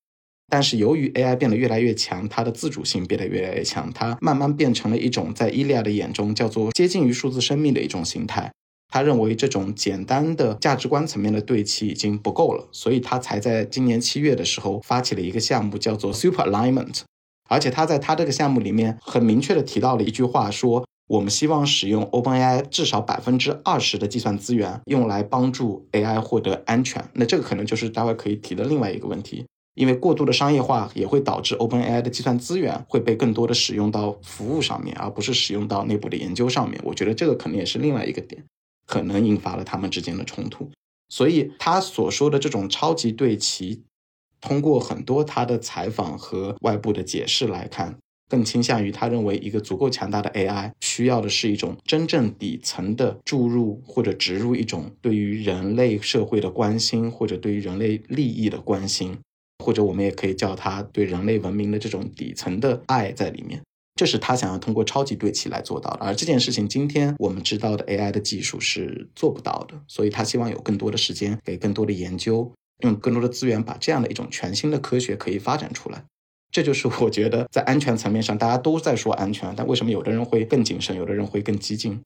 [0.49, 8.51] 但是由于 AI 变得越来越强，它的自主性变得越来越强，它慢慢变成了一种在伊利亚的眼中叫做接近于数字生命的一种形态。
[8.93, 17.03] 他认为这种简单的价值观层面的对齐已经不够了，所以他才在今年七月的时候发起了一个项目，叫做 Super Alignment。
[17.51, 27.05] 而且他在他这个项目里面很明确的提到了一句话，说我们希望使用 OpenAI 至少百分之二十的计算资源用来帮助 AI 获得安全。
[27.15, 29.45] 那这个可能就是待会可以提的另外一个问题。
[29.75, 36.79] 因为过度的商业化也会导致 OpenAI 的计算资源会被更多的使用到服务上面，而不是使用到内部的研究上面。
[36.85, 38.45] 我觉得这个可能也是另外一个点，
[38.87, 40.69] 可能引发了他们之间的冲突。
[41.09, 43.83] 所以他所说的这种超级对齐，
[44.41, 47.97] 通过很多他的采访和外部的解释来看，
[48.29, 59.19] 更倾向于他认为一个足够强大的 AI 需要的是一种真正底层的注入或者植入一种对于人类社会的关心，或者对于人类利益的关心。
[59.63, 63.63] 或者我们也可以叫他对人类文明的这种底层的爱在里面，
[63.95, 65.99] 这是他想要通过超级对齐来做到的。
[65.99, 72.51] 而这件事情，今天我们知道的 AI 的技术是做不到的，所以他希望有更多的时间给更多的研究，
[72.83, 76.05] 用更多的资源把这样的一种全新的科学可以发展出来。
[76.53, 82.01] 这就是我觉得在安全层面上，大家都在说安全，但为什么有的人会更谨慎，有的人会更激进？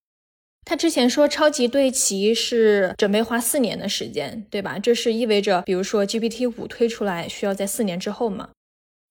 [0.67, 4.79] 他之前说超级对齐是准备花四年的时间，对吧？
[4.79, 8.49] 这是意味着，比如说 GPT 五推出来需要在四年之后吗？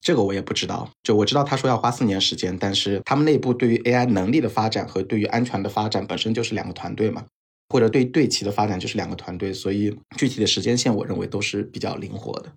[0.01, 0.89] 这个我也不知道。
[1.01, 7.25] 就我知道他说要花四年时间，但是他们内部对于 AI 能力的发展和对于安全的发展本身就是两个团队嘛，
[7.73, 12.51] 或者对对齐的发展就是两个团队，所以具体的时间线我认为都是比较灵活的。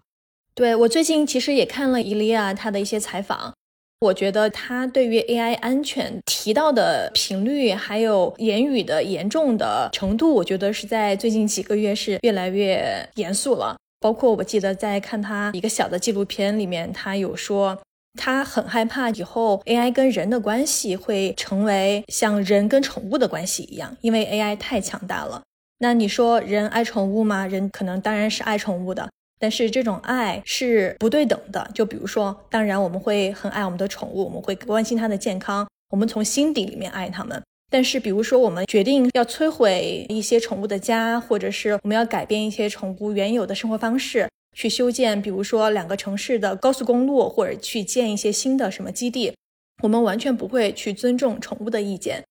[0.55, 3.55] 对我最近其实也看了伊利亚他的一些采访。
[4.01, 13.75] 我觉得他对于 AI 安全提到的频率，还有言语的严重的程度，我觉得是在最近几个月是越来越严肃了。
[13.99, 17.77] 包括我记得在看他一个小的纪录片里面，他有说
[18.17, 25.43] 他很害怕以后 AI 跟人的关系会成为像人跟宠物的关系一样，因为 AI 太强大了。
[25.79, 27.47] 那你说人爱宠物吗？
[27.47, 29.09] 人可能当然是爱宠物的。
[29.39, 37.43] 但是这种爱是不对等的，就比如说，当然我们会很爱我们的宠物，我们会关心它的健康，我们从心底里面爱它们。
[37.71, 44.27] 但是，比如说我们决定要摧毁一些宠物的家，或者是我们要改变一些宠物原有的生活方式，
[44.57, 49.35] 去修建，比如说两个城市的高速公路，或者去建一些新的什么基地，
[49.83, 52.25] 我们完全不会去尊重宠物的意见，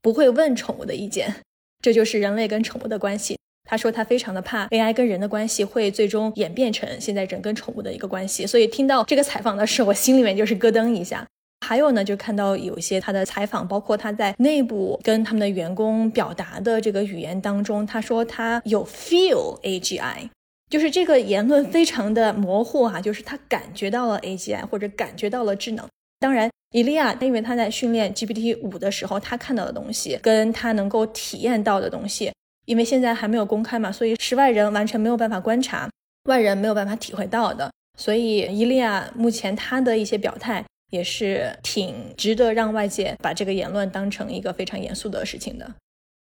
[0.00, 1.36] 不会问宠物的意见。
[1.82, 3.36] 这就是人类跟宠物的关系。
[3.68, 11.26] 他说他非常的怕 AI 跟人的关系会最终演变成现在人跟宠物的一个关系，所以听到这个采访的时候，我心里面就是咯噔一下。
[11.66, 20.30] 还有呢，就看到有一些他的采访，包括他在内部跟他们的员工表达的这个语言当中，他说他有 feel AGI，
[20.68, 25.86] 就是这个言论非常的模糊哈，就是他感觉到了 AGI 或者感觉到了智能。
[26.20, 32.32] 当然，伊利亚因为他在训练 GPT 五的时候，他看到的东西跟他能够体验到的东西。
[32.66, 35.88] 因为现在还没有公开嘛，所以室外人完全没有办法观察，
[36.24, 37.70] 外人没有办法体会到的。
[37.96, 45.74] 所以伊利亚目前他的一些表态也是挺值得让外界把这个言论当成一个非常严肃的事情的。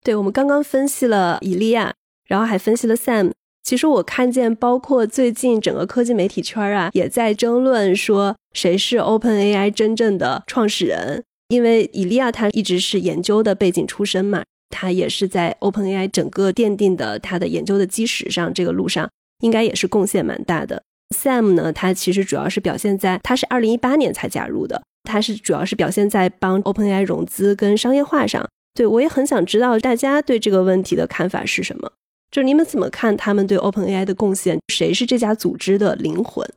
[0.03, 1.95] 对我们刚刚分析了伊利亚，
[2.27, 3.31] 然后还分析了 Sam。
[3.63, 14.43] 其实我看见，包括最近整个科技媒体圈啊，也在争论说谁是 OpenAI 真正的创始人，因为伊利亚他一直是研究的背景出身嘛。
[14.71, 20.83] 他也是在 OpenAI 整个奠定的他的研究的基石上，这个路上应该也是贡献蛮大的。
[21.15, 28.47] Sam 呢，他其实主要是表现在他是二零一八年才加入的，他是主要是表现在帮 OpenAI 融资跟商业化上。
[28.75, 31.91] 对我也很想知道大家对这个问题的看法是什么，
[32.31, 34.59] 就是你们怎么看他们对 OpenAI 的贡献？
[34.67, 36.47] 谁是这家组织的灵魂？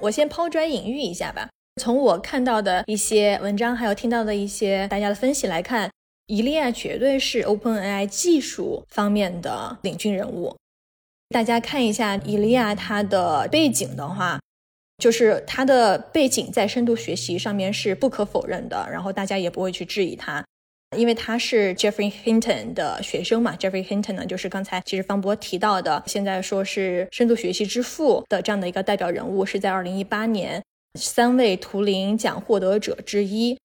[0.00, 1.48] 我先抛砖引玉一下吧。
[1.80, 5.90] 从我看到的一些文章，还有听到的一些大家的分析来看，
[6.26, 10.56] 伊利亚绝对是 OpenAI 技术方面的领军人物。
[11.28, 14.40] 大家看一下伊利亚他的背景的话，
[14.96, 20.42] 就是他的背景在深度学习上面是不可否认的，然后大家也不会去质疑他。
[20.96, 30.62] 因为他是 Jeffrey Hinton 的学生嘛，Jeffrey Hinton 呢，就是刚才其实方博提到的，现在说是深度学习之父的这样的一个代表人物，是在二零一八年
[30.98, 33.58] 三位图灵奖获得者之一。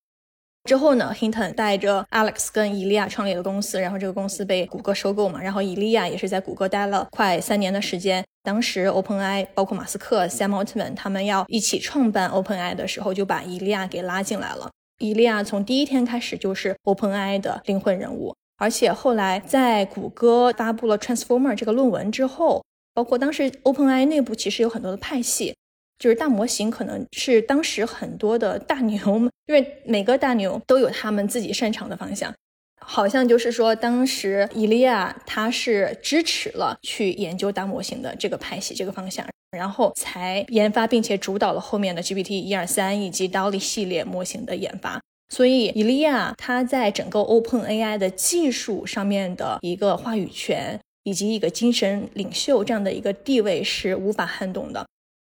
[0.63, 8.23] 之后呢，Hinton 带着 Alex 跟伊利亚创立了公司，然后这个公司被谷歌收购嘛，然后伊利亚也是在谷歌待了快三年的时间。
[8.43, 14.69] 当时 OpenAI 包括马斯克、Sam Altman 他们要一起创办 OpenAI 的时候，就把伊利亚给拉进来了。
[15.01, 25.55] 伊利亚从第一天开始就是 OpenAI 的灵魂人物，而且后来在谷歌发布了 Transformer 这个论文之后，包括当时 OpenAI 内部其实有很多的派系，
[25.97, 28.99] 就是大模型可能是当时很多的大牛，
[29.47, 32.31] 因为每个大牛都有他们自己擅长的方向。
[32.83, 45.01] 好像就是说，当时伊利亚他是支持了去研究大模型的这个派系这个方向，然后才研发并且主导了后面的 GPT 一二三以及 Dolly 系列模型的研发。
[45.29, 54.85] 所以伊利亚他在整个 OpenAI 的技术上面的一个话语权以及一个精神领袖这样的一个地位是无法撼动的。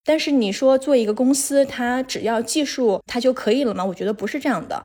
[0.04, 3.86] 但是你说做一个公司，它只要技术它就可以了吗？
[3.86, 4.84] 我觉得不是这样的。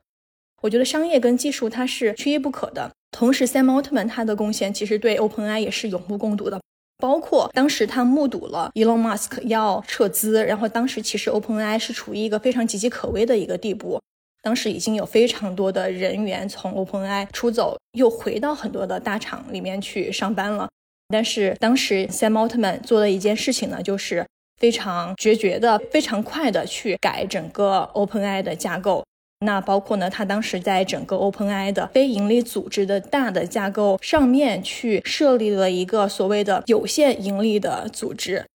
[0.61, 2.91] 我觉得商业跟技术它是缺一不可的。
[3.11, 6.61] 同时，Sam Altman 他的贡献其实对 OpenAI 也是有目共睹的。
[6.99, 13.99] 包括当时他目睹了 Elon Musk 要撤资，然后当时其实 OpenAI 是处于一个非常岌岌可危的一个地步。
[14.41, 20.67] 当时已经有非常多的人员从 OpenAI 出走，又回到很多的大厂里面去上班了。
[21.07, 24.25] 但是当时 Sam Altman 做的一件事情呢，就是
[24.57, 29.03] 非常决绝的、非常快的去改整个 OpenAI 的架构。
[29.45, 38.45] 那包括呢，他当时在整个 OpenAI 的非盈利组织的大的架构上面去设立了一个所谓的有限盈利的组织，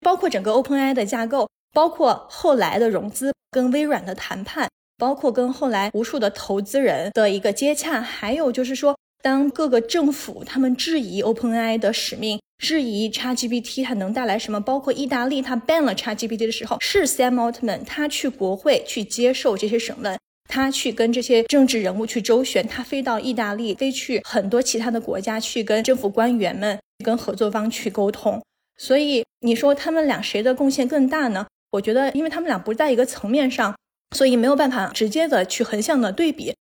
[0.00, 12.40] 包括整个 OpenAI 的架构，包括后来的融资跟微软的谈判，包括跟后来无数的投资人的一个接洽，还有就是说，当各个政府他们质疑 OpenAI 的使命。
[12.62, 14.60] 质疑 ChatGPT 它能带来什么？
[14.60, 20.16] 包括意大利它 ban 了 ChatGPT 的时候，是 Sam Altman 他去国会去接受这些审问，
[20.48, 28.40] 他去跟这些政治人物去周旋，他飞到意大利，飞去很多其他的国家去跟政府官员们、跟合作方去沟通。
[28.78, 31.48] 所以你说他们俩谁的贡献更大呢？
[31.72, 33.74] 我觉得，因为他们俩不在一个层面上，
[34.16, 36.54] 所以没有办法直接的去横向的对比。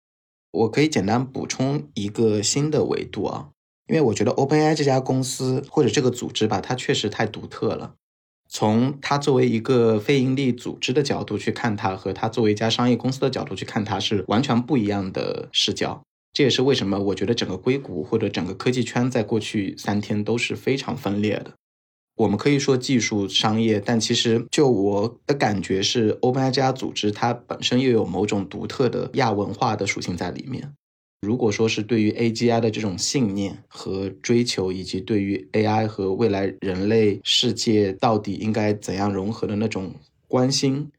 [0.52, 3.50] 我可以简单补充一个新的维度啊。
[3.90, 7.94] 因为我觉得 OpenAI 这家公司或者这个组织吧，它确实太独特了。
[8.48, 16.00] 从它作为一个非盈利组织的角度去看它，和它作为一家商业公司的角度去看它，是完全不一样的视角。
[16.32, 21.54] 这也是为什么我觉得整个硅谷或者整个科技圈在过去三天都是非常分裂的。
[22.14, 30.72] 我们可以说技术商业，但其实就我的感觉是，OpenAI 这家组织它本身又有某种独特的亚文化的属性在里面。
[31.20, 39.92] 如果说是对于 AGI 的这种信念和追求，以及对于 AI 和未来人类世界到底应该怎样融合的那种
[40.26, 40.90] 关心，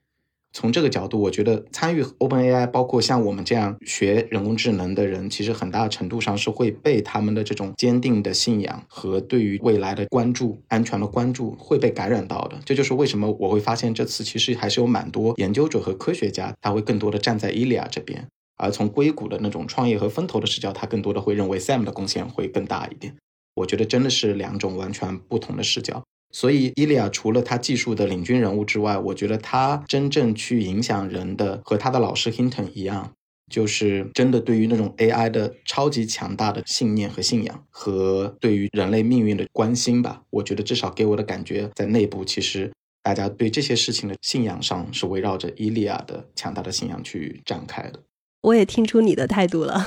[0.54, 12.60] 从这个角度，我觉得参与 OpenAI，包括像我们这样学人工智能的人，其实很大程度上是会被他们的这种坚定的信仰和对于未来的关注、安全的关注会被感染到的。
[12.64, 18.28] 这就是为什么我会发现这次其实还是有蛮多研究者和科学家，他会更多的站在伊利亚这边。
[18.62, 23.16] 而从硅谷的那种创业和风投的视角，他更多的会认为 Sam 的贡献会更大一点。
[23.56, 26.04] 我觉得真的是两种完全不同的视角。
[26.34, 33.12] 所以伊利亚除了他技术的领军人物之外，我觉得他真正去影响人的，和他的老师 Hinton 一样，
[33.52, 40.22] 就是真的对于那种 AI 的超级强大的信念和信仰，和对于人类命运的关心吧。
[40.30, 42.72] 我觉得至少给我的感觉，在内部其实
[43.04, 48.00] 大家对这些事情的信仰上是围绕着伊利亚的强大的信仰去展开的。
[48.42, 49.86] 我也听出你的态度了。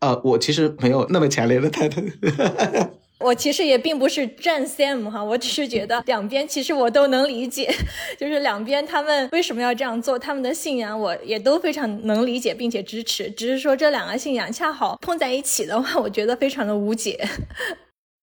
[0.00, 2.02] 呃， 我其实没有那么强烈的态度。
[3.20, 7.68] 我其实也并不是站 Sam 哈，我只是觉得两边其实我都能理解，
[8.16, 13.28] 就是两边他们为什么要这样做，他们的信仰我也都非常能理解并且支持。
[13.30, 17.28] 只是说这两个信仰恰好碰在一起的话，我觉得非常的无解。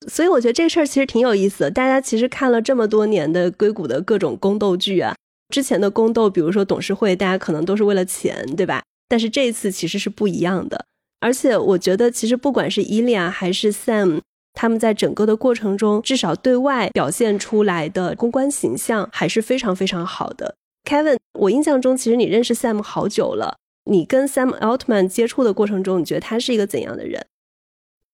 [0.07, 1.71] 所以我觉得这事儿其实挺有意思的。
[1.71, 5.13] 大家其实看了这么多年的硅谷的各种宫斗剧啊，
[5.49, 8.81] 之前的宫斗，比如说董事会，大家可能都是为了钱，对吧？
[9.07, 10.85] 但是这一次其实是不一样的，
[11.19, 14.21] 而且我觉得其实不管是伊利亚还是 Sam，
[14.53, 20.55] 他们在整个的过程中，至少对外表现出来的公关形象还是非常非常好的。
[20.83, 23.57] Kevin，我印象中其实你认识 Sam 好久了。
[23.87, 27.27] 你跟 Sam Altman 接触的过程中，你觉得他是一个怎样的人？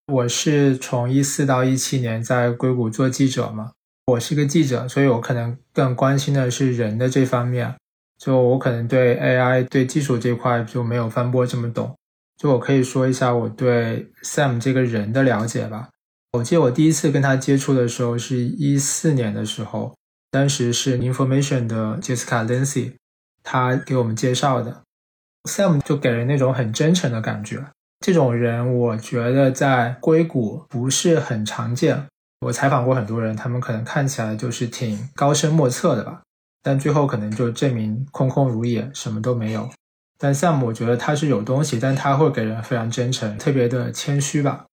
[0.07, 3.71] 我是从一四到一七年在硅谷做记者嘛，
[4.07, 7.75] 我是个记者，所以我可能更关心的是人的这方面。
[8.23, 11.97] 就我可能对 AI 对技术这块就没有翻波这么懂。
[12.37, 15.89] 就我可以说一下我对 Sam 这个人的了解吧。
[16.33, 19.95] 我记得我第一次跟他接触的时候是一四年的时候，
[20.29, 22.93] 当时是 Information 的 Jessica Lindsay，
[23.43, 24.81] 他给我们介绍的。
[25.49, 27.65] Sam 就给人那种很真诚的感觉，
[27.99, 32.05] 这种人我觉得在硅谷不是很常见。
[32.45, 36.21] 我采访过很多人，他们可能看起来就是挺高深莫测的吧，
[36.63, 39.69] 但最后可能就证明空空如也，什么都没有。
[40.17, 44.65] 但 Sam 我觉得他是有东西，但他会给人非常真诚，特别的谦虚吧。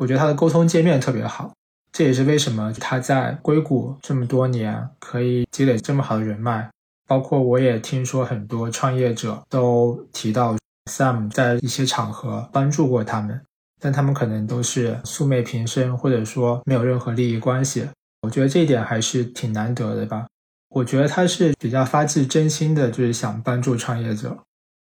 [0.00, 1.52] 我觉得他的沟通界面特别好，
[1.92, 6.70] 这也是为什么他在硅谷这么多年可以积累这么好的人脉。
[7.06, 10.56] 包括我也听说很多创业者都提到
[10.90, 13.38] Sam 在一些场合帮助过他们，
[13.78, 17.86] 但他们可能都是素昧平生，或者说没有任何利益关系。
[18.22, 20.26] 我觉得这一点还是挺难得的吧。
[20.74, 24.36] 我觉得他是比较发自真心的，就是想帮助创业者，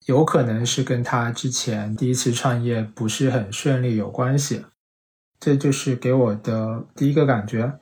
[0.07, 4.65] 有可能是跟他之前第一次创业不是很顺利有关系。
[5.41, 7.81] 这就是给我的第一个感觉。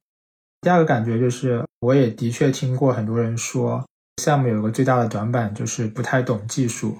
[0.62, 3.84] 第二个感觉就是，我也的确听过很多人说。
[4.22, 6.98] 项目有个最大的短板，就是不太懂技术，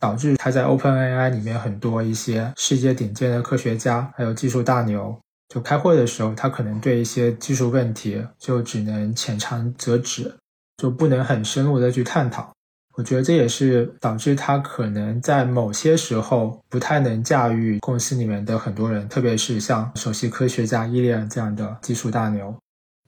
[0.00, 5.16] 导致他在 OpenAI 里面很多一些世界顶尖的科学家，还有技术大牛，
[5.48, 10.34] 就开会的时候，他可能对一些技术问题就只能浅尝辄止，
[10.76, 12.52] 就不能很深入的去探讨。
[12.94, 22.54] 我觉得这也是导致他可能在某些时候不太能驾驭公司里面的很多人，特别是像首席科学家伊莲这样的技术大牛。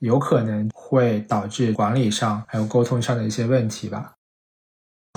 [0.00, 4.12] 有可能会导致管理上还有沟通上的一些问题吧。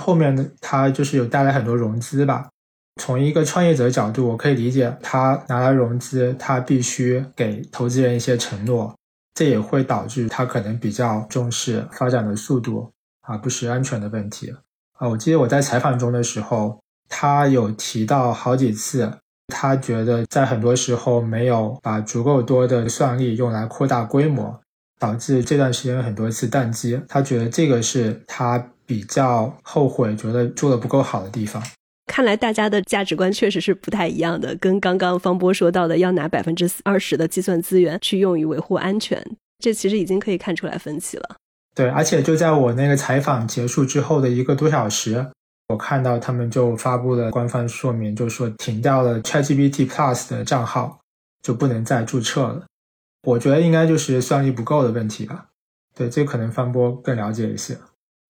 [0.02, 2.48] 后面呢，他就是有带来很多融资吧。
[3.00, 8.94] 从一个创业者角度，我可以理解他拿来融资，他必须给投资人一些承诺，
[9.34, 12.90] 这也会导致他可能比较重视发展的速度，
[13.26, 14.54] 而不是安全的问题。
[14.98, 16.78] 啊，我记得我在采访中的时候，
[17.08, 19.12] 他有提到好几次。
[19.54, 24.58] 他觉得在很多时候没有把足够多的算力用来扩大规模。
[24.98, 31.60] 导致这段时间很多次宕机，他觉得这个是他比较后悔，觉得做的不够好的地方。
[32.06, 39.24] 看来大家的价值观确实是不太一样的，跟刚刚方波说到的要拿百分之二十的计算资源去用于维护安全，
[39.58, 41.36] 这其实已经可以看出来分歧了。
[41.74, 45.26] 对，而且就在我那个采访结束之后的一个多小时，
[45.68, 51.00] 我看到他们就发布了官方说明，就说停掉了 ChatGPT Plus 的账号，
[51.40, 52.66] 就不能再注册了。
[53.22, 55.46] 我觉得应该就是算力不够的问题吧。
[55.94, 57.78] 对，这可能方波更了解一些。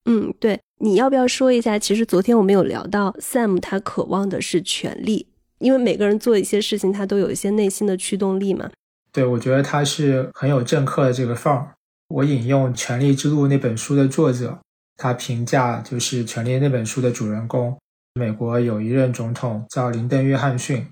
[0.04, 1.78] 嗯，对，你要不要说一下？
[1.78, 5.28] 其实昨天我们有聊到，Sam 他渴望的是权力，
[5.58, 8.70] 因为每个人做一些事情，他都有一些内心的驱动力嘛。
[9.12, 11.74] 对，我觉得他是很有政客的这个范儿。
[12.08, 14.58] 我引用《权力之路》那本书的作者，
[14.96, 17.78] 他评价就是《权力》那本书的主人公，
[18.14, 20.86] 美国有一任总统叫林登·约翰逊。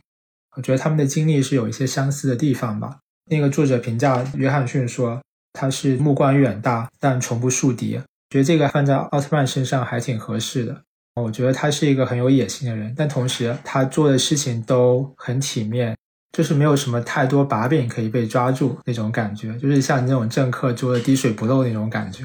[0.56, 2.98] 我觉得他们的经历是有一些相似的地方吧。
[3.30, 5.20] 那个作者评价约翰逊说
[5.52, 8.00] ：“他是目光远大，但从不树敌。”
[8.30, 10.82] 觉得这个放在奥特曼身上还挺合适的。
[11.16, 15.94] 我觉得他是一个很有野心的人，但同时他做的事情都很体面，
[16.32, 22.24] 就是没有什么太多把柄可以被抓住那种感觉，就是像你那种政客做的滴水不漏那种感觉。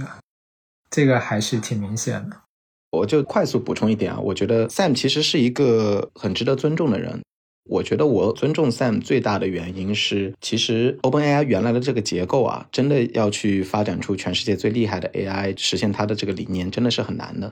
[0.91, 2.37] 这个还是挺明显的。
[2.91, 7.21] 我就快速补充一点啊，我觉得 Sam 其实是一个很值得尊重的人。
[7.67, 17.51] 我觉得我尊重 Sam 最大的原因是，其实 OpenAI 原来的这个结构啊，真的要去发展出全世界最厉害的 AI，实现它的这个理念，真的是很难的。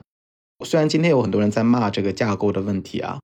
[0.64, 3.18] 虽然今天有很多人在骂这个架构的问题啊，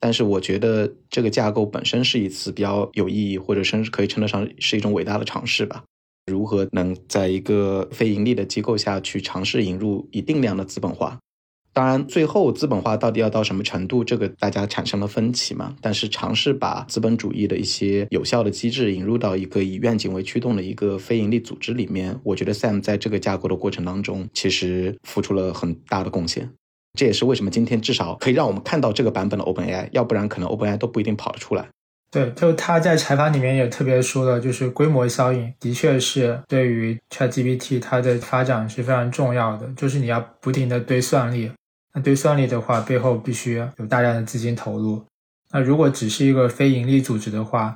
[0.00, 5.84] 但是我觉得这个架构本身是一次比较有意义，或者甚至可以称得上是一种伟大的尝试吧。
[6.26, 11.18] 如何能在一个非盈利的机构下去尝试引入一定量的资本化？
[11.72, 15.76] 当然，最后资本化到底要到什么程度，这个大家产生了分歧嘛。
[15.80, 26.50] 但是尝试把资本主义的一些有效的机制引入到一个以愿景为驱动的一个非盈利组织里面，我觉得 Sam 在这个架构的过程当中，其实付出了很大的贡献。
[26.98, 31.68] 这也是为什么今天至少可以让我们看到这个版本的 OpenAI，要不然可能 OpenAI 都不一定跑得出来。
[32.10, 41.52] 对，就他在采访里面也特别说了，就是规模效应的确是对于 ChatGPT 它的发展是非常重要的，就是你要不停的堆算力。
[41.92, 45.04] 那对算力的话，背后必须有大量的资金投入。
[45.52, 47.74] 那如果只是一个非盈利组织的话，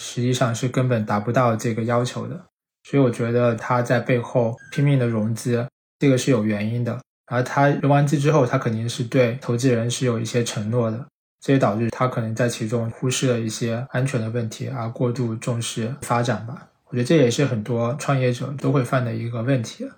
[0.00, 2.44] 实际上是根本达不到这个要求的。
[2.88, 5.66] 所以我觉得他在背后拼命的融资，
[5.98, 7.00] 这个是有原因的。
[7.26, 11.06] 而他融完资之后，他肯定是对投资人是有一些承诺的，
[11.40, 16.68] 这也导致他可能在其中忽视了一些安全的问题，而过度重视发展吧。
[16.84, 19.88] 我觉得这也是很多创业者都会犯的一个问题。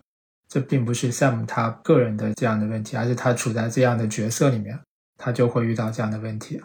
[0.48, 4.78] 这并不是 Sam 他个人的这样的问题，而是他处在这样的角色里面，
[5.18, 6.60] 他就会遇到这样的问题。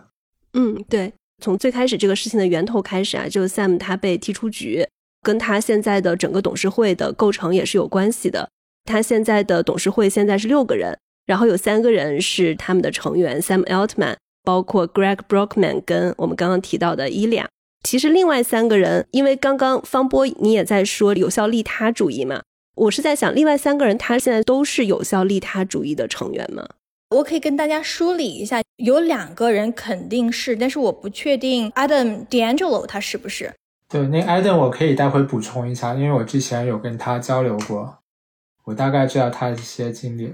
[0.54, 4.88] 嗯，对，从最开始这个事情的源头开始啊，就是 Sam 他被踢出局，
[5.22, 8.50] 跟他现在的整个董事会的构成也是有关系的。
[8.86, 17.50] 他现在的董事会现在是六个人，然后有三个人是他们的成员，Sam Altman，包括 Greg Brockman 跟我们刚刚提到的伊利亚。
[17.84, 22.42] 其实另外三个人，因为刚刚方波你也在说有效利他主义嘛。
[22.76, 26.68] 我是在想，另外三个人他现在都是有效利他主义的成员吗？
[27.10, 33.54] 我可以跟大家梳理一下，有两个人肯定是，但是我不确定 Adam D'Angelo 他是不是。
[33.88, 38.00] 对，那 Adam 我可以待会补充一下，因为我之前有跟他交流过，
[38.64, 40.34] 我大概知道他一些经历。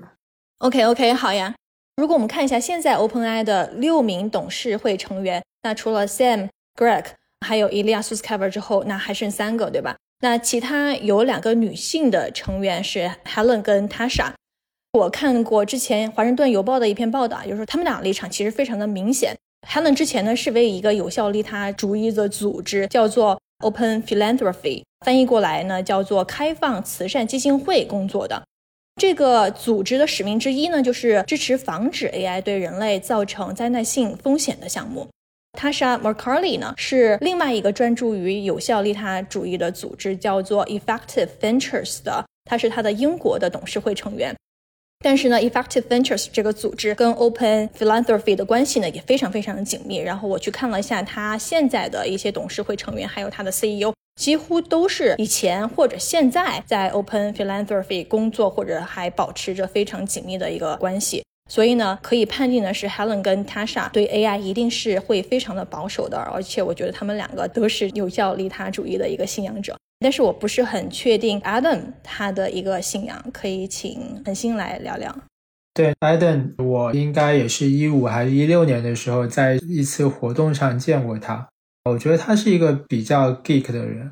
[0.60, 1.54] OK OK，好呀。
[1.98, 7.04] 如果我们看一下现在 OpenAI 的六名董事会成员，那除了 Sam、Greg
[7.46, 9.98] 还有 Ilya Sutskever 之后，那还剩三个，对吧？
[10.22, 14.32] 那其他有两个女性的成员是 Helen 跟 Tasha。
[14.94, 19.34] 我看过之前《华盛顿邮报》的一篇报道，就是说他们俩立场其实非常的明显。
[19.68, 28.44] Helen 之前呢是为一个有效利他主义的组织叫做 Open Philanthropy，翻译过来呢叫做开放慈善基金会工作的。
[29.00, 35.08] 这个组织的使命之一呢就是支持防止 AI 对人类造成灾难性风险的项目。
[35.54, 44.36] Tasha Mercalli 呢是另外一个专注于有效利他主义的组织，叫做 Effective Ventures 的，他是他的英国的董事会成员。
[45.02, 49.98] 但是呢，Effective Ventures 这个组织跟 Open Philanthropy 的关系呢也非常非常的紧密。
[49.98, 61.24] 然后我去看了一下他现在的一些董事会成员，还有他的 CEO，几乎都是以前或者现在在 Open Philanthropy 工作，或者还保持着非常紧密的一个关系。
[61.50, 69.76] 所以呢，可以判定的是，Helen 跟 Tasha 对 AI 一定是会非常的保守的，而且我觉得他们两个都是有效利他主义的一个信仰者。
[70.00, 75.14] 但是我不是很确定 Adam 他的一个信仰，可以请恒星来聊聊。
[75.74, 81.50] 对，Adam，我应该也是一五还是一六年的时候，在一次活动上见过他。
[81.86, 84.12] 我觉得他是一个比较 geek 的人。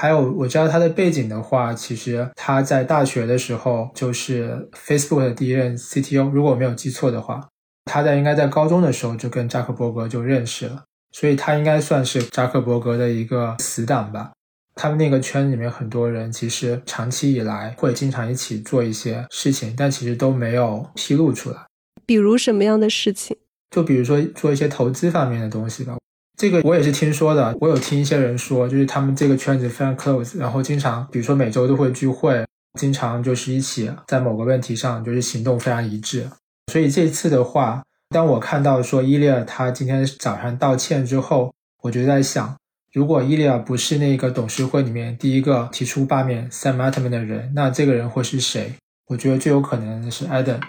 [0.00, 7.46] 还有我知道他的背景的话，其实他在大学的时候就是 Facebook 的第一任 CTO，如果我没有记错的话，
[7.84, 14.30] 他在应该在高中的时候就跟扎克伯格就认识了，所以他应该算是扎克伯格的一个死党吧。
[14.74, 21.58] 他们那个圈里面很多人其实长期以来会经常一起做一些事情，但其实都没有披露出来。
[22.06, 23.36] 比如什么样的事情？
[23.70, 25.98] 就比如说做一些投资方面的东西吧。
[26.40, 32.46] 这个我也是听说的，我有听一些人说，就是他们这个圈子非常 close，然后经常，比如说每周都会聚会，
[32.78, 36.26] 经常就是一起在某个问题上就是行动非常一致。
[36.72, 42.56] 所以这次的话，当我看到说伊利亚他今天早上道歉之后，我就在想，
[42.94, 48.72] 如果伊利亚不是那个董事会里面第一个提出罢免 Sam Altman 的人，那这个人会是谁？
[49.08, 50.62] 我觉得最有可能是 Adam。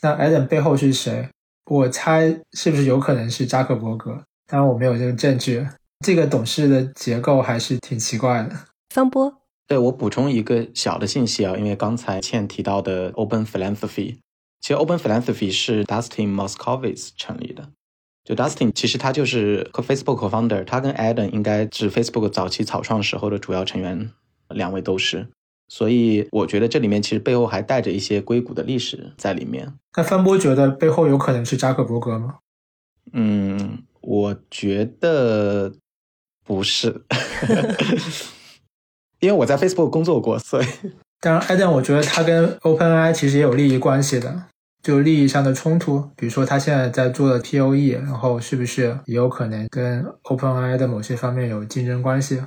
[0.00, 1.28] 那 Adam 背后是谁？
[1.68, 4.22] 我猜是不是有可能是扎克伯格？
[4.50, 5.64] 当然我没有这个证据，
[6.00, 8.56] 这个董事的结构还是挺奇怪的。
[8.88, 14.16] 方波，对我补充一个小的信息啊，因为刚才倩提到的 Open Philanthropy，
[14.62, 17.68] 其实 Open Philanthropy 是 Dustin Moskovitz 成立的。
[18.24, 24.10] 就 Dustin 其实他就是和 Facebook founder，他跟 Adam 应该是 Facebook 早期草创时候的主要成员，
[24.48, 25.28] 两位都是。
[25.68, 29.74] 所以我觉得这里面其实背后还带着一些硅谷的历史在里面。
[29.94, 32.36] 那方波觉得背后有可能是扎克伯格吗？
[33.12, 33.82] 嗯。
[34.00, 35.72] 我觉得
[36.44, 37.02] 不是，
[39.20, 40.66] 因为我在 Facebook 工作过，所以
[41.20, 44.44] 当然，Adam，我觉得他跟 OpenAI 其实也有利益关系的，
[44.82, 46.10] 就利益上的冲突。
[46.16, 52.42] 比如说，他现在在做的 POE，然后是不是也有可能跟 OpenAI 的某些方面有竞争关系？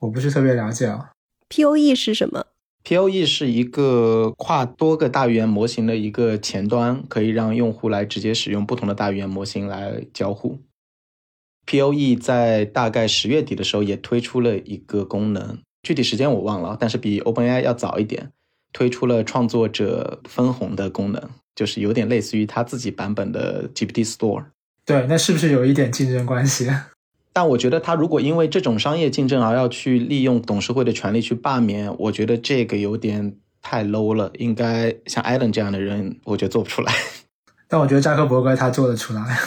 [0.00, 1.10] 我不是特别了解啊。
[1.50, 2.46] POE 是什么
[2.84, 10.58] ？POE 是一个跨多个大语言模型的一个前端，可以让用户来直接使用不同的大语言模型来交互。
[11.70, 18.32] POE 在大概十月底的时候也推出了一个功能，具体时间我忘了，但是比 OpenAI 要早一点，
[18.72, 21.22] 推出了创作者分红的功能，
[21.54, 24.46] 就是有点类似于他自己版本的 GPT Store。
[24.84, 26.68] 对，那是不是有一点竞争关系？
[27.32, 34.32] 但我觉得他如果因为这种商业竞争而要去利用董事会的权利去罢免，我觉得这个有点太 low 了。
[34.38, 36.92] 应该像 Allen 这样的人，我觉得做不出来。
[37.68, 39.38] 但我觉得扎克伯格他做得出来。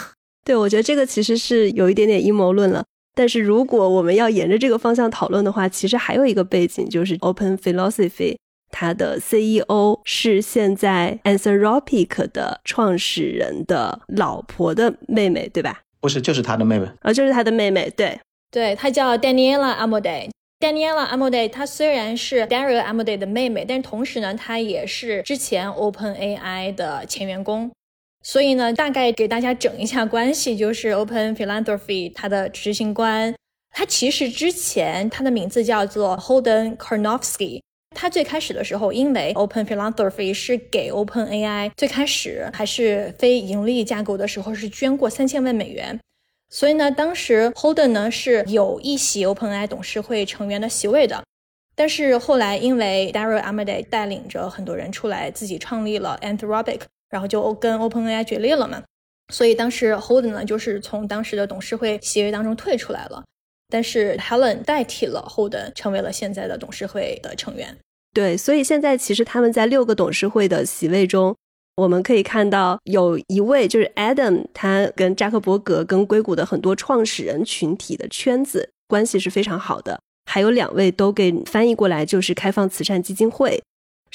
[0.43, 2.83] 对，我觉得这个其实是有一点点阴谋论了。
[3.15, 8.37] 但是如果我们要沿着这个方向讨论的话，其实还有一个背景，就是 Open Philosophy，
[8.71, 15.81] 它的 CEO 是现在 Anthropic 的创始人的老婆的妹妹，对吧？
[16.01, 16.87] 不是，就是他的妹妹。
[17.01, 18.19] 啊，就是他的妹妹，对，
[18.51, 20.29] 对，她叫 Daniela Amodei。
[20.59, 27.71] Daniela Amodei，她虽然是 Dario Amodei 的妹妹，但同时呢，她也是之前 OpenAI 的前员工。
[28.25, 33.35] 所以呢，大概给大家整一下关系，就是 Open Philanthropy 它的执行官，
[33.69, 37.59] 他其实之前他的名字叫做 Holden Karnofsky。
[37.95, 45.99] 他最开始的时候，因为 Open Philanthropy 是给 Open AI 最开始还是非盈利架构的时候是捐过三千万美元，
[46.49, 51.21] 所以呢，当时 Holden 呢是有一席 Open AI 董事会成员的席位的。
[51.75, 56.79] 但是后来因为 Dario Amodei 带领着很多人出来自己创立了 Anthropic。
[57.13, 58.81] 然后就跟 OpenAI 决裂了嘛，
[59.31, 63.23] 所以当时 Holden 呢就是从当时的董事会席位当中退出来了，
[63.69, 67.77] 但是 Helen 代替了 Holden 成为了现在的董事会的成员。
[68.15, 71.35] 对，所以现在其实他们在六个董事会的席位中，
[71.75, 83.61] 我们可以看到有一位就是 Adam，他跟扎克伯格跟硅谷的很多创始人群体的圈子关系是非常好的，还有两位都给翻译过来就是开放慈善基金会。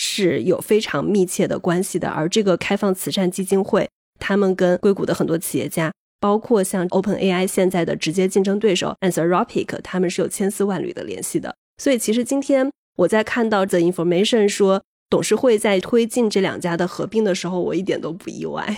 [0.00, 3.90] 是有非常密切的关系的，而这个开放慈善基金会，
[4.20, 11.56] 他们跟硅谷的很多企业家，包括像 Open AI 现在的直接竞争对手 Anthropic，他们是有千丝万缕的联系的。
[11.82, 18.76] 所以其实今天我在看到 The Information 说董事会在推进这两家的合并的时候，我一点都不意外，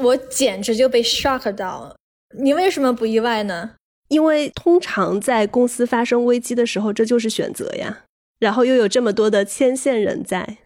[0.00, 1.96] 我简直就被 shock 到了。
[2.38, 3.72] 你为什么不意外呢？
[4.08, 8.04] 因为通常在公司发生危机的时候，这就是选择呀。
[8.38, 10.58] 然后又有这么多的牵线人在，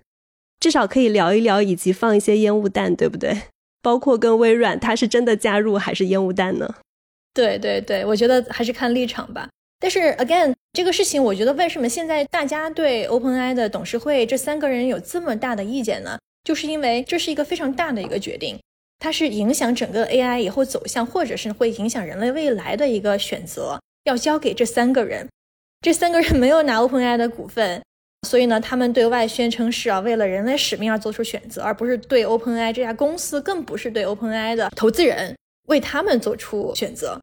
[0.59, 3.43] 至少可以聊一聊，以及放一些烟雾弹，对不对？
[3.83, 6.75] 包括跟微软，它是真的加入还是烟雾弹呢？
[7.33, 9.49] 对对对，我觉得还是看立场吧。
[9.79, 16.19] 但是 again，这个事情，我觉得为什么现在大家对 OpenAI 的董事会这三个人有这么大的意见呢？
[16.45, 18.59] 就是因为这是一个非常大的一个决定，
[18.99, 25.29] 它是影响整个 AI 以后走向，或者是会影响人类未来的一个选择，要交给这三个人。
[25.83, 27.83] 这三个人没有拿 OpenAI 的股份，
[28.29, 35.35] 所以呢，他们对外宣称是啊为了人类使命而做出选择，而不是对 OpenAI 这家公司，更不是对 OpenAI 的投资人
[35.69, 37.19] 为他们做出选择。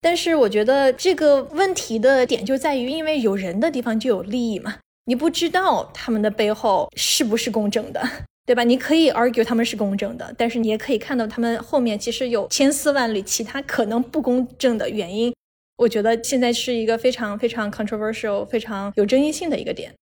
[0.00, 8.02] 但是我觉得这个问题的点就在于，因为有人的地方就有利益嘛，你不知道他们的背后是不是公正的，
[8.44, 8.64] 对吧？
[8.64, 15.32] 你可以 argue 他们是公正的，但是你也可以看到他们后面其实有千丝万缕其他可能不公正的原因。
[15.80, 19.94] 我觉得现在是一个非常非常 controversial、非常有争议性的一个点。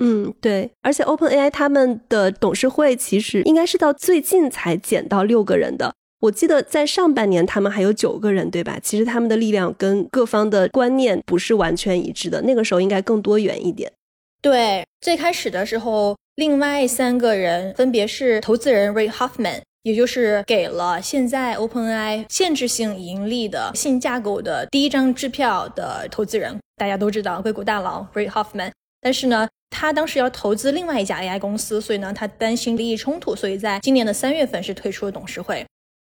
[0.00, 5.94] 嗯，对，而且 OpenAI 他们的董事会其实应该是到最近才减到六个人的。
[6.20, 8.78] 我记得在上半年他们还有九个人，对吧？
[8.82, 12.42] 其实他们的力量跟各方的观念不是完全一致的。
[12.42, 13.90] 那个时候应该更多元一点。
[14.42, 19.62] 对，最开始的时候，另外三个人分别是投资人 Ray Hoffman。
[19.84, 28.70] 也就是给了现在 OpenAI 限制性盈利的新架构的第一张支票的投资人，大家都知道硅谷大佬 Ray Hoffman。
[29.02, 35.66] 但是呢，他当时要投资另外一家 AI 公司，所以呢，他担心利益冲突，所以在今年的三月份是退出了董事会。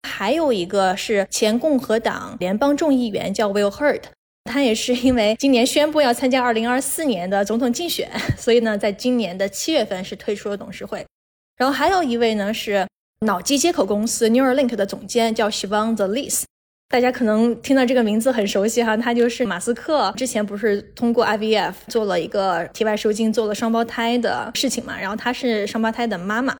[0.06, 4.02] 还有一个是前共和党联邦众议员叫 Will Hurt，
[4.44, 11.06] 他也是因为今年宣布要参加2024年的总统竞选，所以呢，在今年的七月份是退出了董事会。
[11.56, 12.86] 然后还有一位呢是。
[13.22, 16.42] 脑机接口公司 Neuralink 的总监叫 Sivan The Lis，
[16.88, 26.56] 大家可能听到这个名字很熟悉哈，他就是马斯克之前不是通过 IVF 做了一个体外受精，做了双胞胎的事情嘛，然后他是双胞胎的妈妈，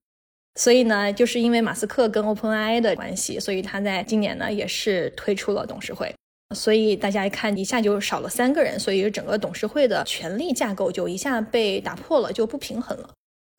[0.54, 6.14] 所以呢，就是因为马斯克跟 OpenAI 的关系，所以他在今年呢也是退出了董事会，
[6.54, 13.10] 所以大家一看一下就少了三个人，所以整个董事会的权力架构就一下被打破了，就不平衡了。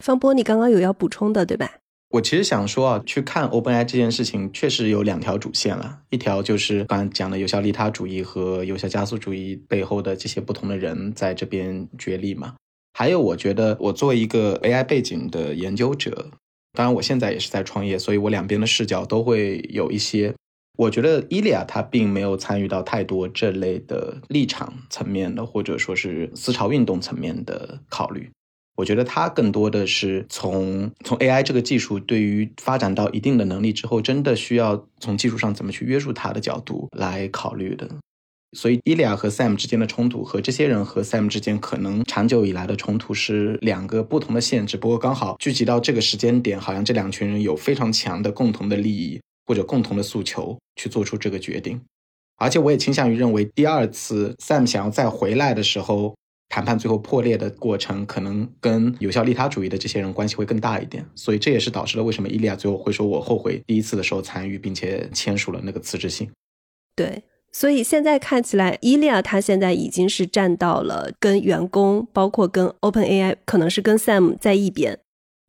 [0.05, 1.69] 方波，你刚刚有要补充的对吧？
[2.13, 6.01] 我其实想说啊，去看 OpenAI 这件事情，确实有两条主线了。
[6.11, 12.53] 一条就是刚才讲的有效利他主义和有效加速主义背后的这些不同的人在这边角力嘛。
[12.93, 16.29] 还有，我觉得我作为一个 AI 背景的研究者，
[16.73, 20.35] 当然我现在也是在创业，所以我两边的视角都会有一些。
[20.77, 28.29] 我觉得伊利亚他并没有参与到太多这类的立场层面的，或者说是思潮运动层面的考虑。
[28.75, 37.87] 我觉得它更多的是从从 AI 这个技术对于发展到一定的能力之后，真的需要从技术上怎么去约束它的角度来考虑的。
[38.57, 44.75] 所以，伊利亚和 Sam 之间的冲突和这些人和 Sam 之间可能长久以来的冲突是两个不同的限制。
[44.77, 51.79] 不过刚好聚集到这个时间点，好像这两群人有非常强的共同的利益或者共同的诉求去做出这个决定。
[52.37, 56.15] 而且，我也倾向于认为，第二次 Sam 想要再回来的时候。
[56.53, 61.03] 谈判最后破裂的过程，可能跟有效利他主义的这些人关系会更大一点。
[61.15, 66.29] 所以这也是导致了为什么伊利亚最后会说我后悔第一次的时候参与，并且签署了那个辞职信。
[66.95, 74.99] 对，所以现在看起来，伊利亚他现在已经是站到了跟员工，包括跟 Open AI，可能是跟 Sam 在一边。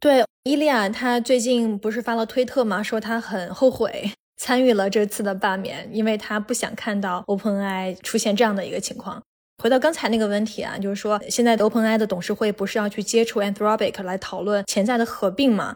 [0.01, 2.83] 对，伊利亚他最近不是发了推特吗？
[2.83, 9.23] 说他很后悔参与了这次的罢免，因为他不想看到 OpenAI 出现这样的一个情况。
[9.65, 15.75] 回到刚才那个问题啊，就是说现在的 OpenAI 的董事会不是要去接触 Anthropic 来讨论潜在的合并吗？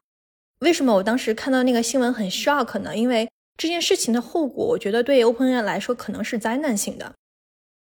[0.60, 2.94] 为什么我当时看到那个新闻很 shock 呢？
[2.94, 7.14] 因为这件事情的后果，我觉得对 OpenAI 来说可能是灾难性的。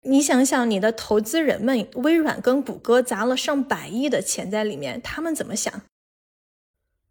[0.00, 5.82] 你想想，你的投资人们，微软跟谷歌砸了上百亿的钱在里面，他们怎么想？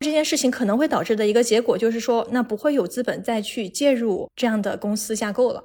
[0.01, 5.63] 这件事情可能会导致的一个结果就是说，那不会有资本再去介入这样的公司架构了。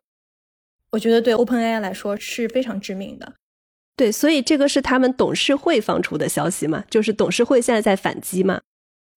[0.96, 3.34] 我觉得对 OpenAI 来说是非常致命的。
[3.96, 6.84] 对，所以这个是他们董事会放出的消息嘛？
[6.88, 8.62] 就是董事会现在在反击嘛？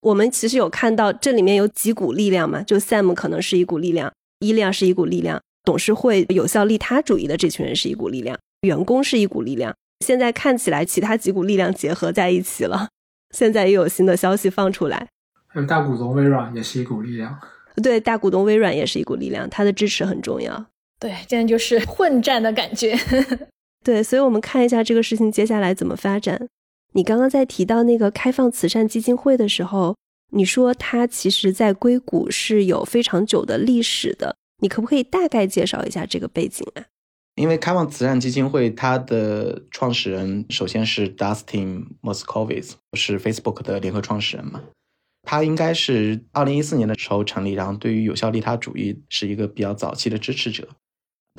[0.01, 2.61] 我们其实有看到这里面有几股力量嘛？
[2.63, 9.73] 就 Sam 可能是一股力量，伊利亚是一股力量，董事会有效利他主义的这群人是一股力量，员工是一股力量。
[10.05, 12.89] 现在看起来，其他几股力量结合在一起了。
[13.31, 15.07] 现在又有新的消息放出来，
[15.47, 17.39] 还有大股东微软也是一股力量。
[17.81, 20.65] 对，大股东微软也是一股力量，它的支持很重要。
[20.99, 22.97] 对，现在就是 混战的感觉。
[23.83, 26.47] 对，所以我们看一下这个事情接下来怎么发展。
[26.93, 29.95] 你刚刚在提到那个开放慈善基金会的时候，
[30.31, 36.83] 你说它其实在硅谷是有非常久的历史的，你可不可以大概介绍一下这个背景啊？
[37.35, 44.61] 因为开放慈善基金会，它的创始人首先是 Dustin Moskovitz，是 Facebook 的联合创始人嘛。
[45.23, 50.67] 他应该是二零一四年的时候成立，然后对于有效利他主义是一个比较早期的支持者。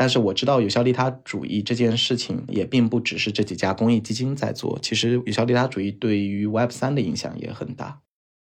[0.00, 8.00] 但是我知道有效利他主义这件事情也并不只是这几家公益基金在做，其实有效利他主义对于 Web 三的影响也很大。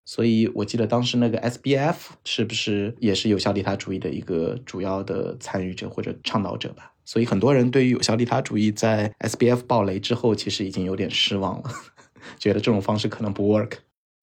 [0.05, 6.93] 所以我记得当时那个 SBF 是不是也是有效利他主义的一个主要的参与者或者倡导者吧？
[7.03, 11.69] 所以很多人对于有效利他主义在 SBF 爆雷之后，其实已经有点失望了，
[12.39, 13.73] 觉得这种方式可能不 work。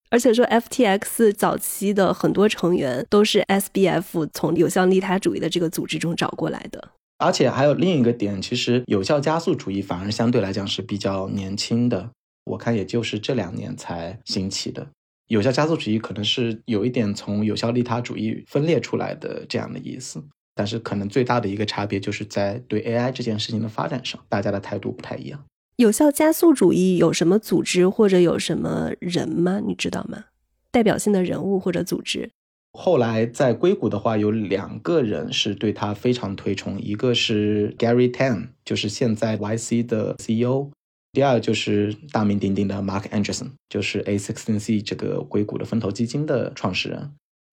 [0.09, 6.93] 而且说 FTX 早期的很多成员都是 SBF 从有效利他主义的这个组织中找过来的。
[7.19, 12.11] 而且还有另一个点，其实有效加速主义反而相对来讲是比较年轻的，
[12.45, 14.87] 我看也就是这两年才兴起的。
[15.27, 20.25] 有效加速主义可能是有一点从有效利他主义分裂出来的这样的意思。
[20.55, 25.45] 但是可能最大的一个差别就是在对 AI 这件事情的发展上，大家的态度不太一样。
[25.77, 29.61] 有效加速主义有什么组织或者有什么人吗？
[29.65, 30.25] 你知道吗？
[30.73, 32.33] 代表性的人物或者组织？
[32.73, 40.71] 后来在硅谷的话，有两个人是对他非常推崇，一个是 Gary Tan，就是现在 YC 的 CEO；
[41.13, 47.11] 第二就是大名鼎鼎的 Mark Anderson，就是 A16Z 这个硅谷的风投基金的创始人。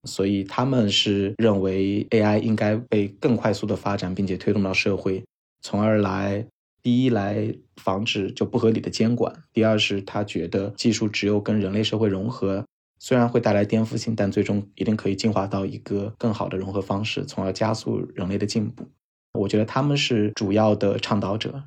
[0.07, 5.24] 所以他们是认为 AI 应该被更快速的发展，并且推动到社会，
[5.61, 6.45] 从而来
[6.84, 12.63] 第一来防止就不合理的监管，第二是他觉得技术只有跟人类社会融合，
[13.00, 18.88] 虽然会带来颠覆性，但最终一定可以进化到一个更好的融合方式，从而加速人类的进步。
[19.39, 21.64] 我觉得他们是主要的倡导者。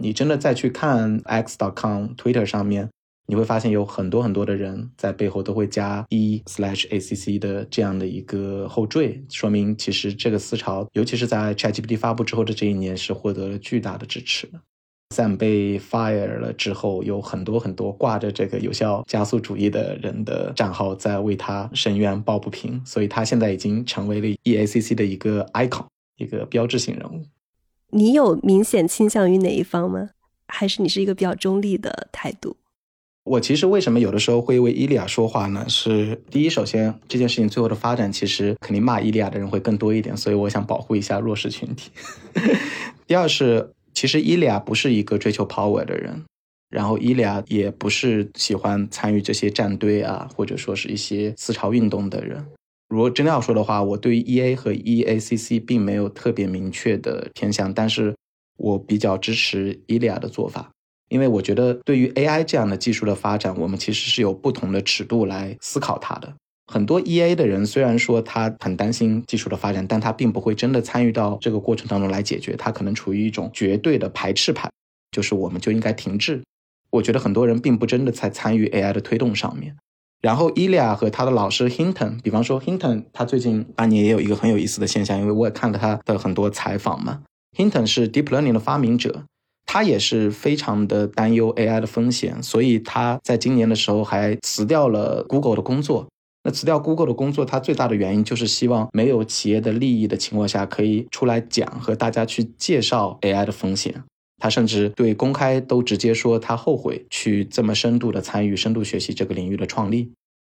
[0.00, 2.88] 你真的再去看 X.com Twitter 上面。
[3.26, 14.50] 你会发现有很多很多的人在背后都会加 e slash acc 的这样的一个后缀，说明其实这个思潮，尤其是在 ChatGPT 发布之后的这一年，是获得了巨大的支持。
[15.14, 25.84] Sam 被 fire 了之后，有很多很多挂着这个有效加速主义的人的账号在为他申冤抱不平，所以他现在已经成为了 eacc 的一个 icon，
[26.16, 27.24] 一个标志性人物。
[27.90, 30.10] 你有明显倾向于哪一方吗？
[30.46, 32.56] 还是你是一个比较中立的态度？
[33.24, 35.64] 我其实为什么有的时候会为伊利亚说话呢？
[35.68, 41.90] 是第一，首先这件事情最后的发展，其实肯定骂伊利亚的人会更多一点，所以我想保护一下弱势群体。
[43.06, 46.24] 第二是，其实伊利亚不是一个追求 power 的人，
[46.68, 52.46] 然后伊利亚也不是喜欢参与这些战队啊，或者说是一些思潮运动的人。
[52.88, 58.14] 如果真的要说的话，我对于 E A 和 E A C C 并没有特别明确的偏向，但是
[58.56, 60.70] 我比较支持伊利亚的做法。
[61.08, 66.32] 因为我觉得，对于 AI 这样的技术的发展，我们其实是有不同的尺度来思考它的。
[66.70, 72.54] 很多 EA 的人虽然说他很担心技术的发展，但他并不会真的参与到这个过程当中来解决。
[72.56, 74.70] 他可能处于一种绝对的排斥派，
[75.10, 76.40] 就是我们就应该停滞。
[76.90, 79.76] 我觉得很多人并不真的在参与 AI 的推动上面。
[80.22, 87.22] 然后伊利亚和他的老师 Hinton，比方说 Hinton，他最近半年也有一个很有意思的现象，因为我也看了他的很多采访嘛。
[87.56, 89.24] Hinton 是 Deep Learning 的发明者。
[89.66, 96.08] 他也是非常的担忧 AI 的风险，所以他在今年的时候还辞掉了 Google 的工作。
[96.42, 104.02] 那辞掉 Google 的工作，他最大的原因就是希望没有企业的利益的情况下，可以出来讲和大家去介绍 AI 的风险。
[104.38, 110.10] 他甚至对公开都直接说，他后悔去这么深度的参与深度学习这个领域的创立，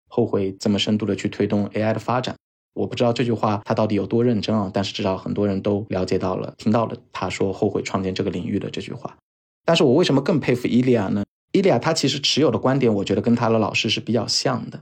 [0.10, 2.36] 后悔这么深度的去推动 AI 的发展。
[2.74, 9.16] 我不知道这句话他到底有多认真啊，但是至少很多人都了解到了，听到了他说后悔创建这个领域的这句话。
[9.64, 11.24] 但是我为什么更佩服伊利亚呢？
[11.52, 14.82] 伊利亚他其实持有的观点，我觉得跟他的老师是比较像的。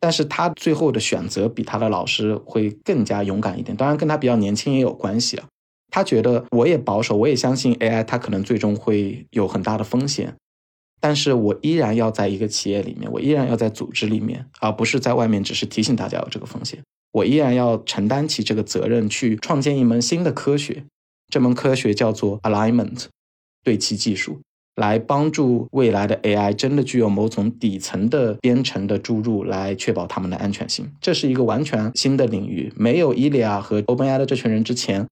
[0.00, 5.46] 但是他最后的选择比他的老师会更加勇敢一点，当然跟他比较年轻也有关系啊。
[5.90, 10.36] 他觉得我也保守，我也相信 AI 它可能最终会有很大的风险，
[11.00, 16.82] 但是我依然要在一个企业里面，我依然要在组织里面，而不是在外面只是提醒大家有这个风险。
[17.12, 20.84] 我依然要承担起这个责任，去创建一门新的科学，
[21.32, 23.06] 这门科学叫做 alignment
[23.64, 24.40] 对齐技术。
[24.78, 30.88] 来帮助未来的 AI 真的具有某种底层的编程的注入，来确保它们的安全性。
[31.00, 35.06] 这是一个完全新的领域，没有伊利亚和 OpenAI 的这群人之前，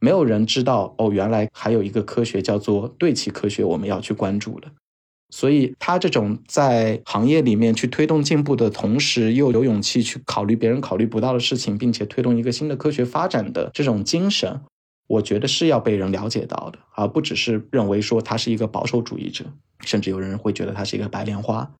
[0.00, 4.68] 没有人知道哦，原来还有一个科学叫做对齐科学，我们要去关注的。
[5.30, 14.60] 所以，他这种在行业里面去推动进步的同时，又有勇气去考虑别人考虑不到的事情，并且推动一个新的科学发展的这种精神。
[15.06, 19.44] 我觉得是要被人了解到的，而不只是认为说他是一个保守主义者，
[19.80, 21.70] 甚至有人会觉得他是一个白莲花。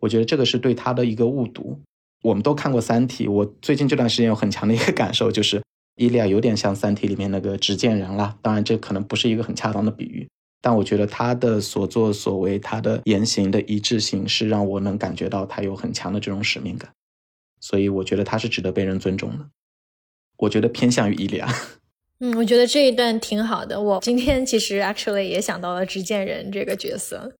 [0.00, 1.80] 我觉得这个是对他的一个误读。
[2.22, 5.62] 我们都看过《三体》，我最近这段时间有很强的一个 感受，就是
[5.96, 8.36] 伊利亚有点像《三体》里面那个执剑人了。
[8.42, 10.28] 当然，这可能不是一个很恰当的比喻，
[10.60, 16.90] 但我觉得他的所作所为，他的言行的一致性，是让我能感觉到他有很强的这种使命感。
[17.60, 19.48] 所以，我觉得他是值得被人尊重的。
[20.38, 21.52] 我觉得偏向于伊利亚。
[22.20, 23.80] 嗯，我觉得这一段挺好的。
[23.80, 27.32] 我今天其实 actually 也想到了执剑人这个角色，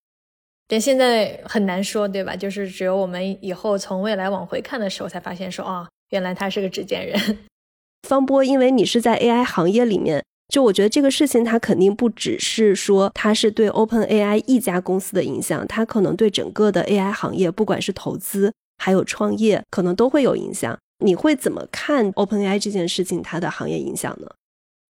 [0.68, 2.36] 但现在很难说，对吧？
[2.36, 7.38] 就是只有我们以后从未来往回看的时候，才发现说，哦，原来他是个执剑人。
[8.08, 20.78] 方波，因为你是在 AI 行业里面，就我觉得这个事情，它肯定不只是说它是对 OpenAI 一家公司的影响，它可能对整个的 AI 行业，不管是投资还有创业，可能都会有影响。
[21.04, 24.28] 你会怎么看 OpenAI 这件事情它的行业影响呢？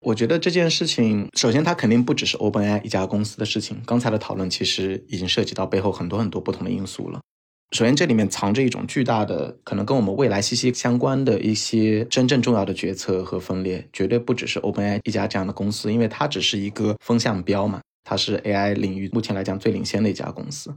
[0.00, 3.82] 我觉得这件事情，首先它肯定不只是 OpenAI 一家公司的事情。
[3.84, 7.20] 刚才的讨论其实已经涉及到背后很多很多不同的因素了。
[7.72, 20.72] 首先，这里面藏着一种巨大的，可能跟我们未来息息相关的一些真正重要的决策和分裂，绝对不只是 OpenAI 一家这样的公司，因为它只是一个风向标嘛，它是 AI 领域目前来讲最领先的一家公司。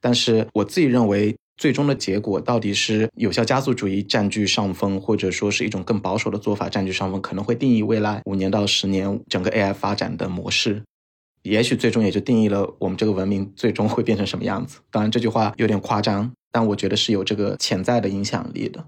[0.00, 1.36] 但是我自己认为。
[1.56, 10.82] 最终的结果到底是有效加速主义占据上风，或者说是一种更保守的做法占据上风，可能会定义未来五年到十年整个 AI 发展的模式。
[11.42, 14.78] 也许最终也就定义了我们这个文明最终会变成什么样子。
[14.90, 18.84] 当然这句话有点夸张，但我觉得是有这个潜在的影响力的。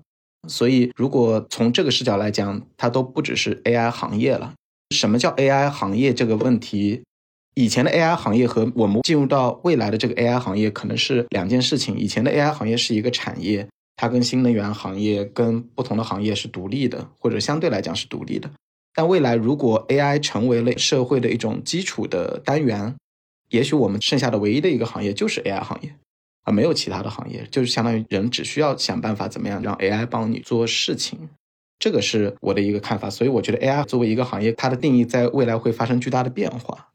[0.48, 4.54] 所以如果从这个视角来讲，它都不只是 AI 行业了。
[4.94, 7.02] 什么叫 AI 行业这个问题？
[7.54, 11.96] 以前的 AI 行业和我们进入到未来的这个 AI 行业可能是两件事情。
[11.96, 18.50] 以前的 AI 行业是一个产业，它跟新能源行业、跟不同的行业是独立的，或者相对来讲是独立的。
[18.92, 22.94] 但未来如果 AI 成为了社会的一种基础的单元，
[23.50, 25.94] 也许我们剩下的唯一的一个行业就是 AI 行业，
[26.42, 31.28] 而没有其他的行业，就是相当于人只需要想办法怎么样让 AI 帮你做事情。
[31.78, 33.08] 这个是我的一个看法。
[33.08, 36.88] 所以我觉得 AI 作为一个行业，它的定义在未来会发生巨大的变化。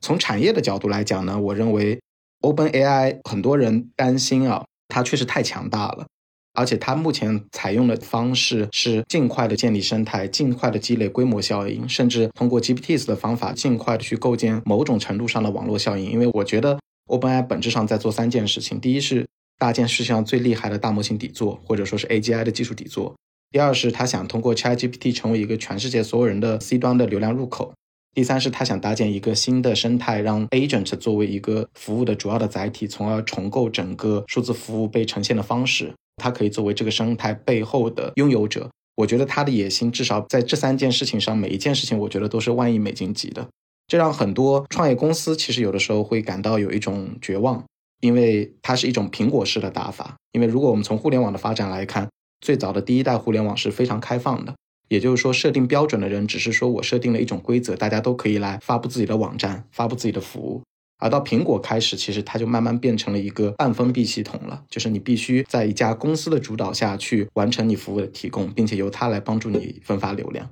[0.00, 2.00] 从产业的角度来讲呢，我认为
[2.40, 6.06] OpenAI 很多人担心啊，它确实太强大了，
[6.54, 16.10] 而且它目前采用的方式是尽快的建立生态，尽快的积累规模效应，甚至通过 GPTs 的方法尽快的去构建某种程度上的网络效应。
[16.10, 19.26] 因为我觉得 OpenAI 本质上在做三件事情：第一是
[19.58, 23.14] 搭建世界上最厉害的大模型底座，或者说是 AGI 的技术底座；
[23.50, 27.74] 第二是他想通过 ChatGPT 成为一个全世界所有人的 C 端的流量入口。
[28.12, 35.94] 第三是他想搭建一个新的生态，让 agent 作为一个服务的主要的载体，从而重构整个数字服务被呈现的方式。
[36.16, 38.68] 它可以作为这个生态背后的拥有者。
[38.96, 43.48] 我觉得他的野心至少在这三件事情上，每一件事情我觉得都是万亿美金级的。
[43.86, 47.64] 这让很多创业公司其实有的时候会感到有一种绝望，
[48.00, 50.16] 因为它是一种苹果式的打法。
[50.32, 52.08] 因为如果我们从互联网的发展来看，
[52.40, 54.54] 最早的第一代互联网是非常开放的。
[54.90, 60.62] 也就是说，设定标准的人只是说我设定了一种规则，大家都可以来发布自己的网站，发布自己的服务。
[60.98, 70.50] 而到苹果开始，其实它就慢慢变成了一个半封闭系统了，就是你必须在一家公司的主导下去完成你服务的提供，并且由它来帮助你分发流量。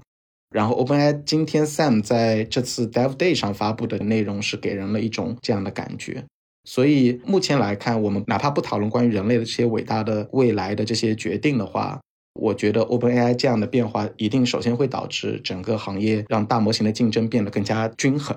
[0.54, 6.24] 然后 OpenAI 今天 Sam 在这次 Dev Day 上发布的内容是给人了一种这样的感觉。
[6.64, 12.00] 所以目前来看，我们哪怕不讨论关于人类的这些伟大的未来的这些决定的话，
[12.34, 18.36] 我觉得 OpenAI 这样的变化一定首先会导致整个行业让大模型的竞争变得更加均衡。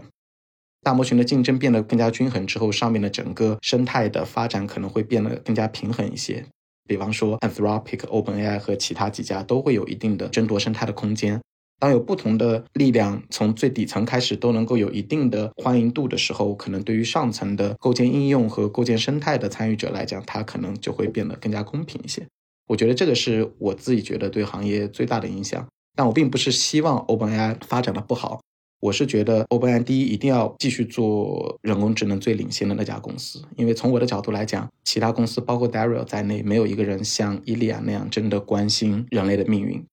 [0.82, 6.44] 大模型的竞争变得更加均衡之后，上面的整个生态的发展可能会变得更加平衡一些。
[6.88, 11.40] 比方说，Anthropic、OpenAI 和其他几家都会有一定的争夺生态的空间。
[11.80, 22.28] 当有不同的力量从最底层开始都能够有一定的欢迎度的时候，可能对于上层的构建应用和构建生态的参与者来讲，它可能就会变得更加公平一些。
[22.72, 25.68] 我觉得这个是我自己觉得对行业最大的影响。
[25.94, 28.40] 但我并不是希望 OpenAI 发展的不好，
[28.80, 39.84] 我是觉得 OpenAI 第一一定要继续做人工智能最领先的那家公司，因为从我的角度来讲，其他公司包括 Dario 在内，没有一个人像伊利亚那样真的关心人类的命运。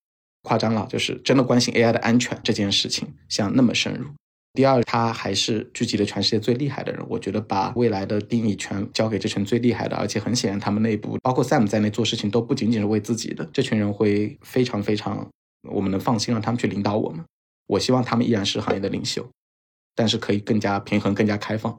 [0.43, 4.07] 夸张了，就是真的关心 AI 的安全这件事情，像那么深入。
[4.55, 7.05] 第二，他还是聚集了全世界最厉害的人。
[7.09, 15.29] 我觉得把未来的定义权交给这群最厉害的，而且很显然他们内部包括 Sam 在内做事情都不仅仅是为自己的这群人，会非常非常，
[15.71, 17.25] 我们能放心让他们去领导我们。
[17.67, 19.29] 我希望他们依然是行业的领袖，
[19.95, 21.79] 但是可以更加平衡、更加开放。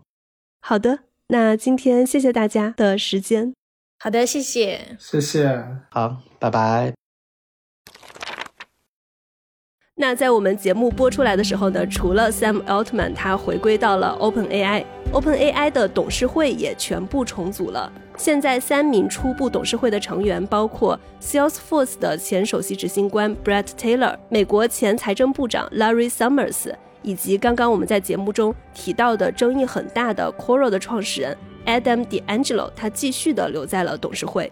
[0.62, 3.54] 好的，那今天谢谢大家的时间。
[4.00, 6.99] 好的，谢谢，谢谢，好，拜拜。
[10.02, 17.92] 那在我们节目播出来的时候呢，除了 Sam Altman 他回归到了 OpenAI，OpenAI 的董事会也全部重组了。
[18.16, 31.36] 现在三名初步董事会的成员包括 Salesforce 的前首席执行官 Brett Taylor、美国前财政部长 Larry Summers，以及刚刚我们在节目中提到的争议很大的 Quora 的创始人
[31.66, 34.50] Adam D'Angelo，他继续的留在了董事会。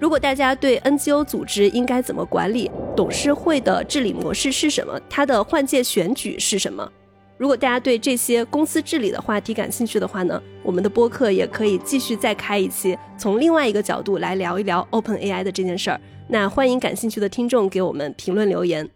[0.00, 6.90] 如果大家对 NGO 组织应该怎么管理，董事会的治理模式是什么，它的换届选举是什么？
[7.36, 16.00] 如果大家对这些公司治理的话题感兴趣的话呢，我们的播客也可以继续再开一期，从另外一个角度来聊一聊 OpenAI 的这件事儿。
[16.28, 18.88] 那欢迎感兴趣的听众给我们评论留言。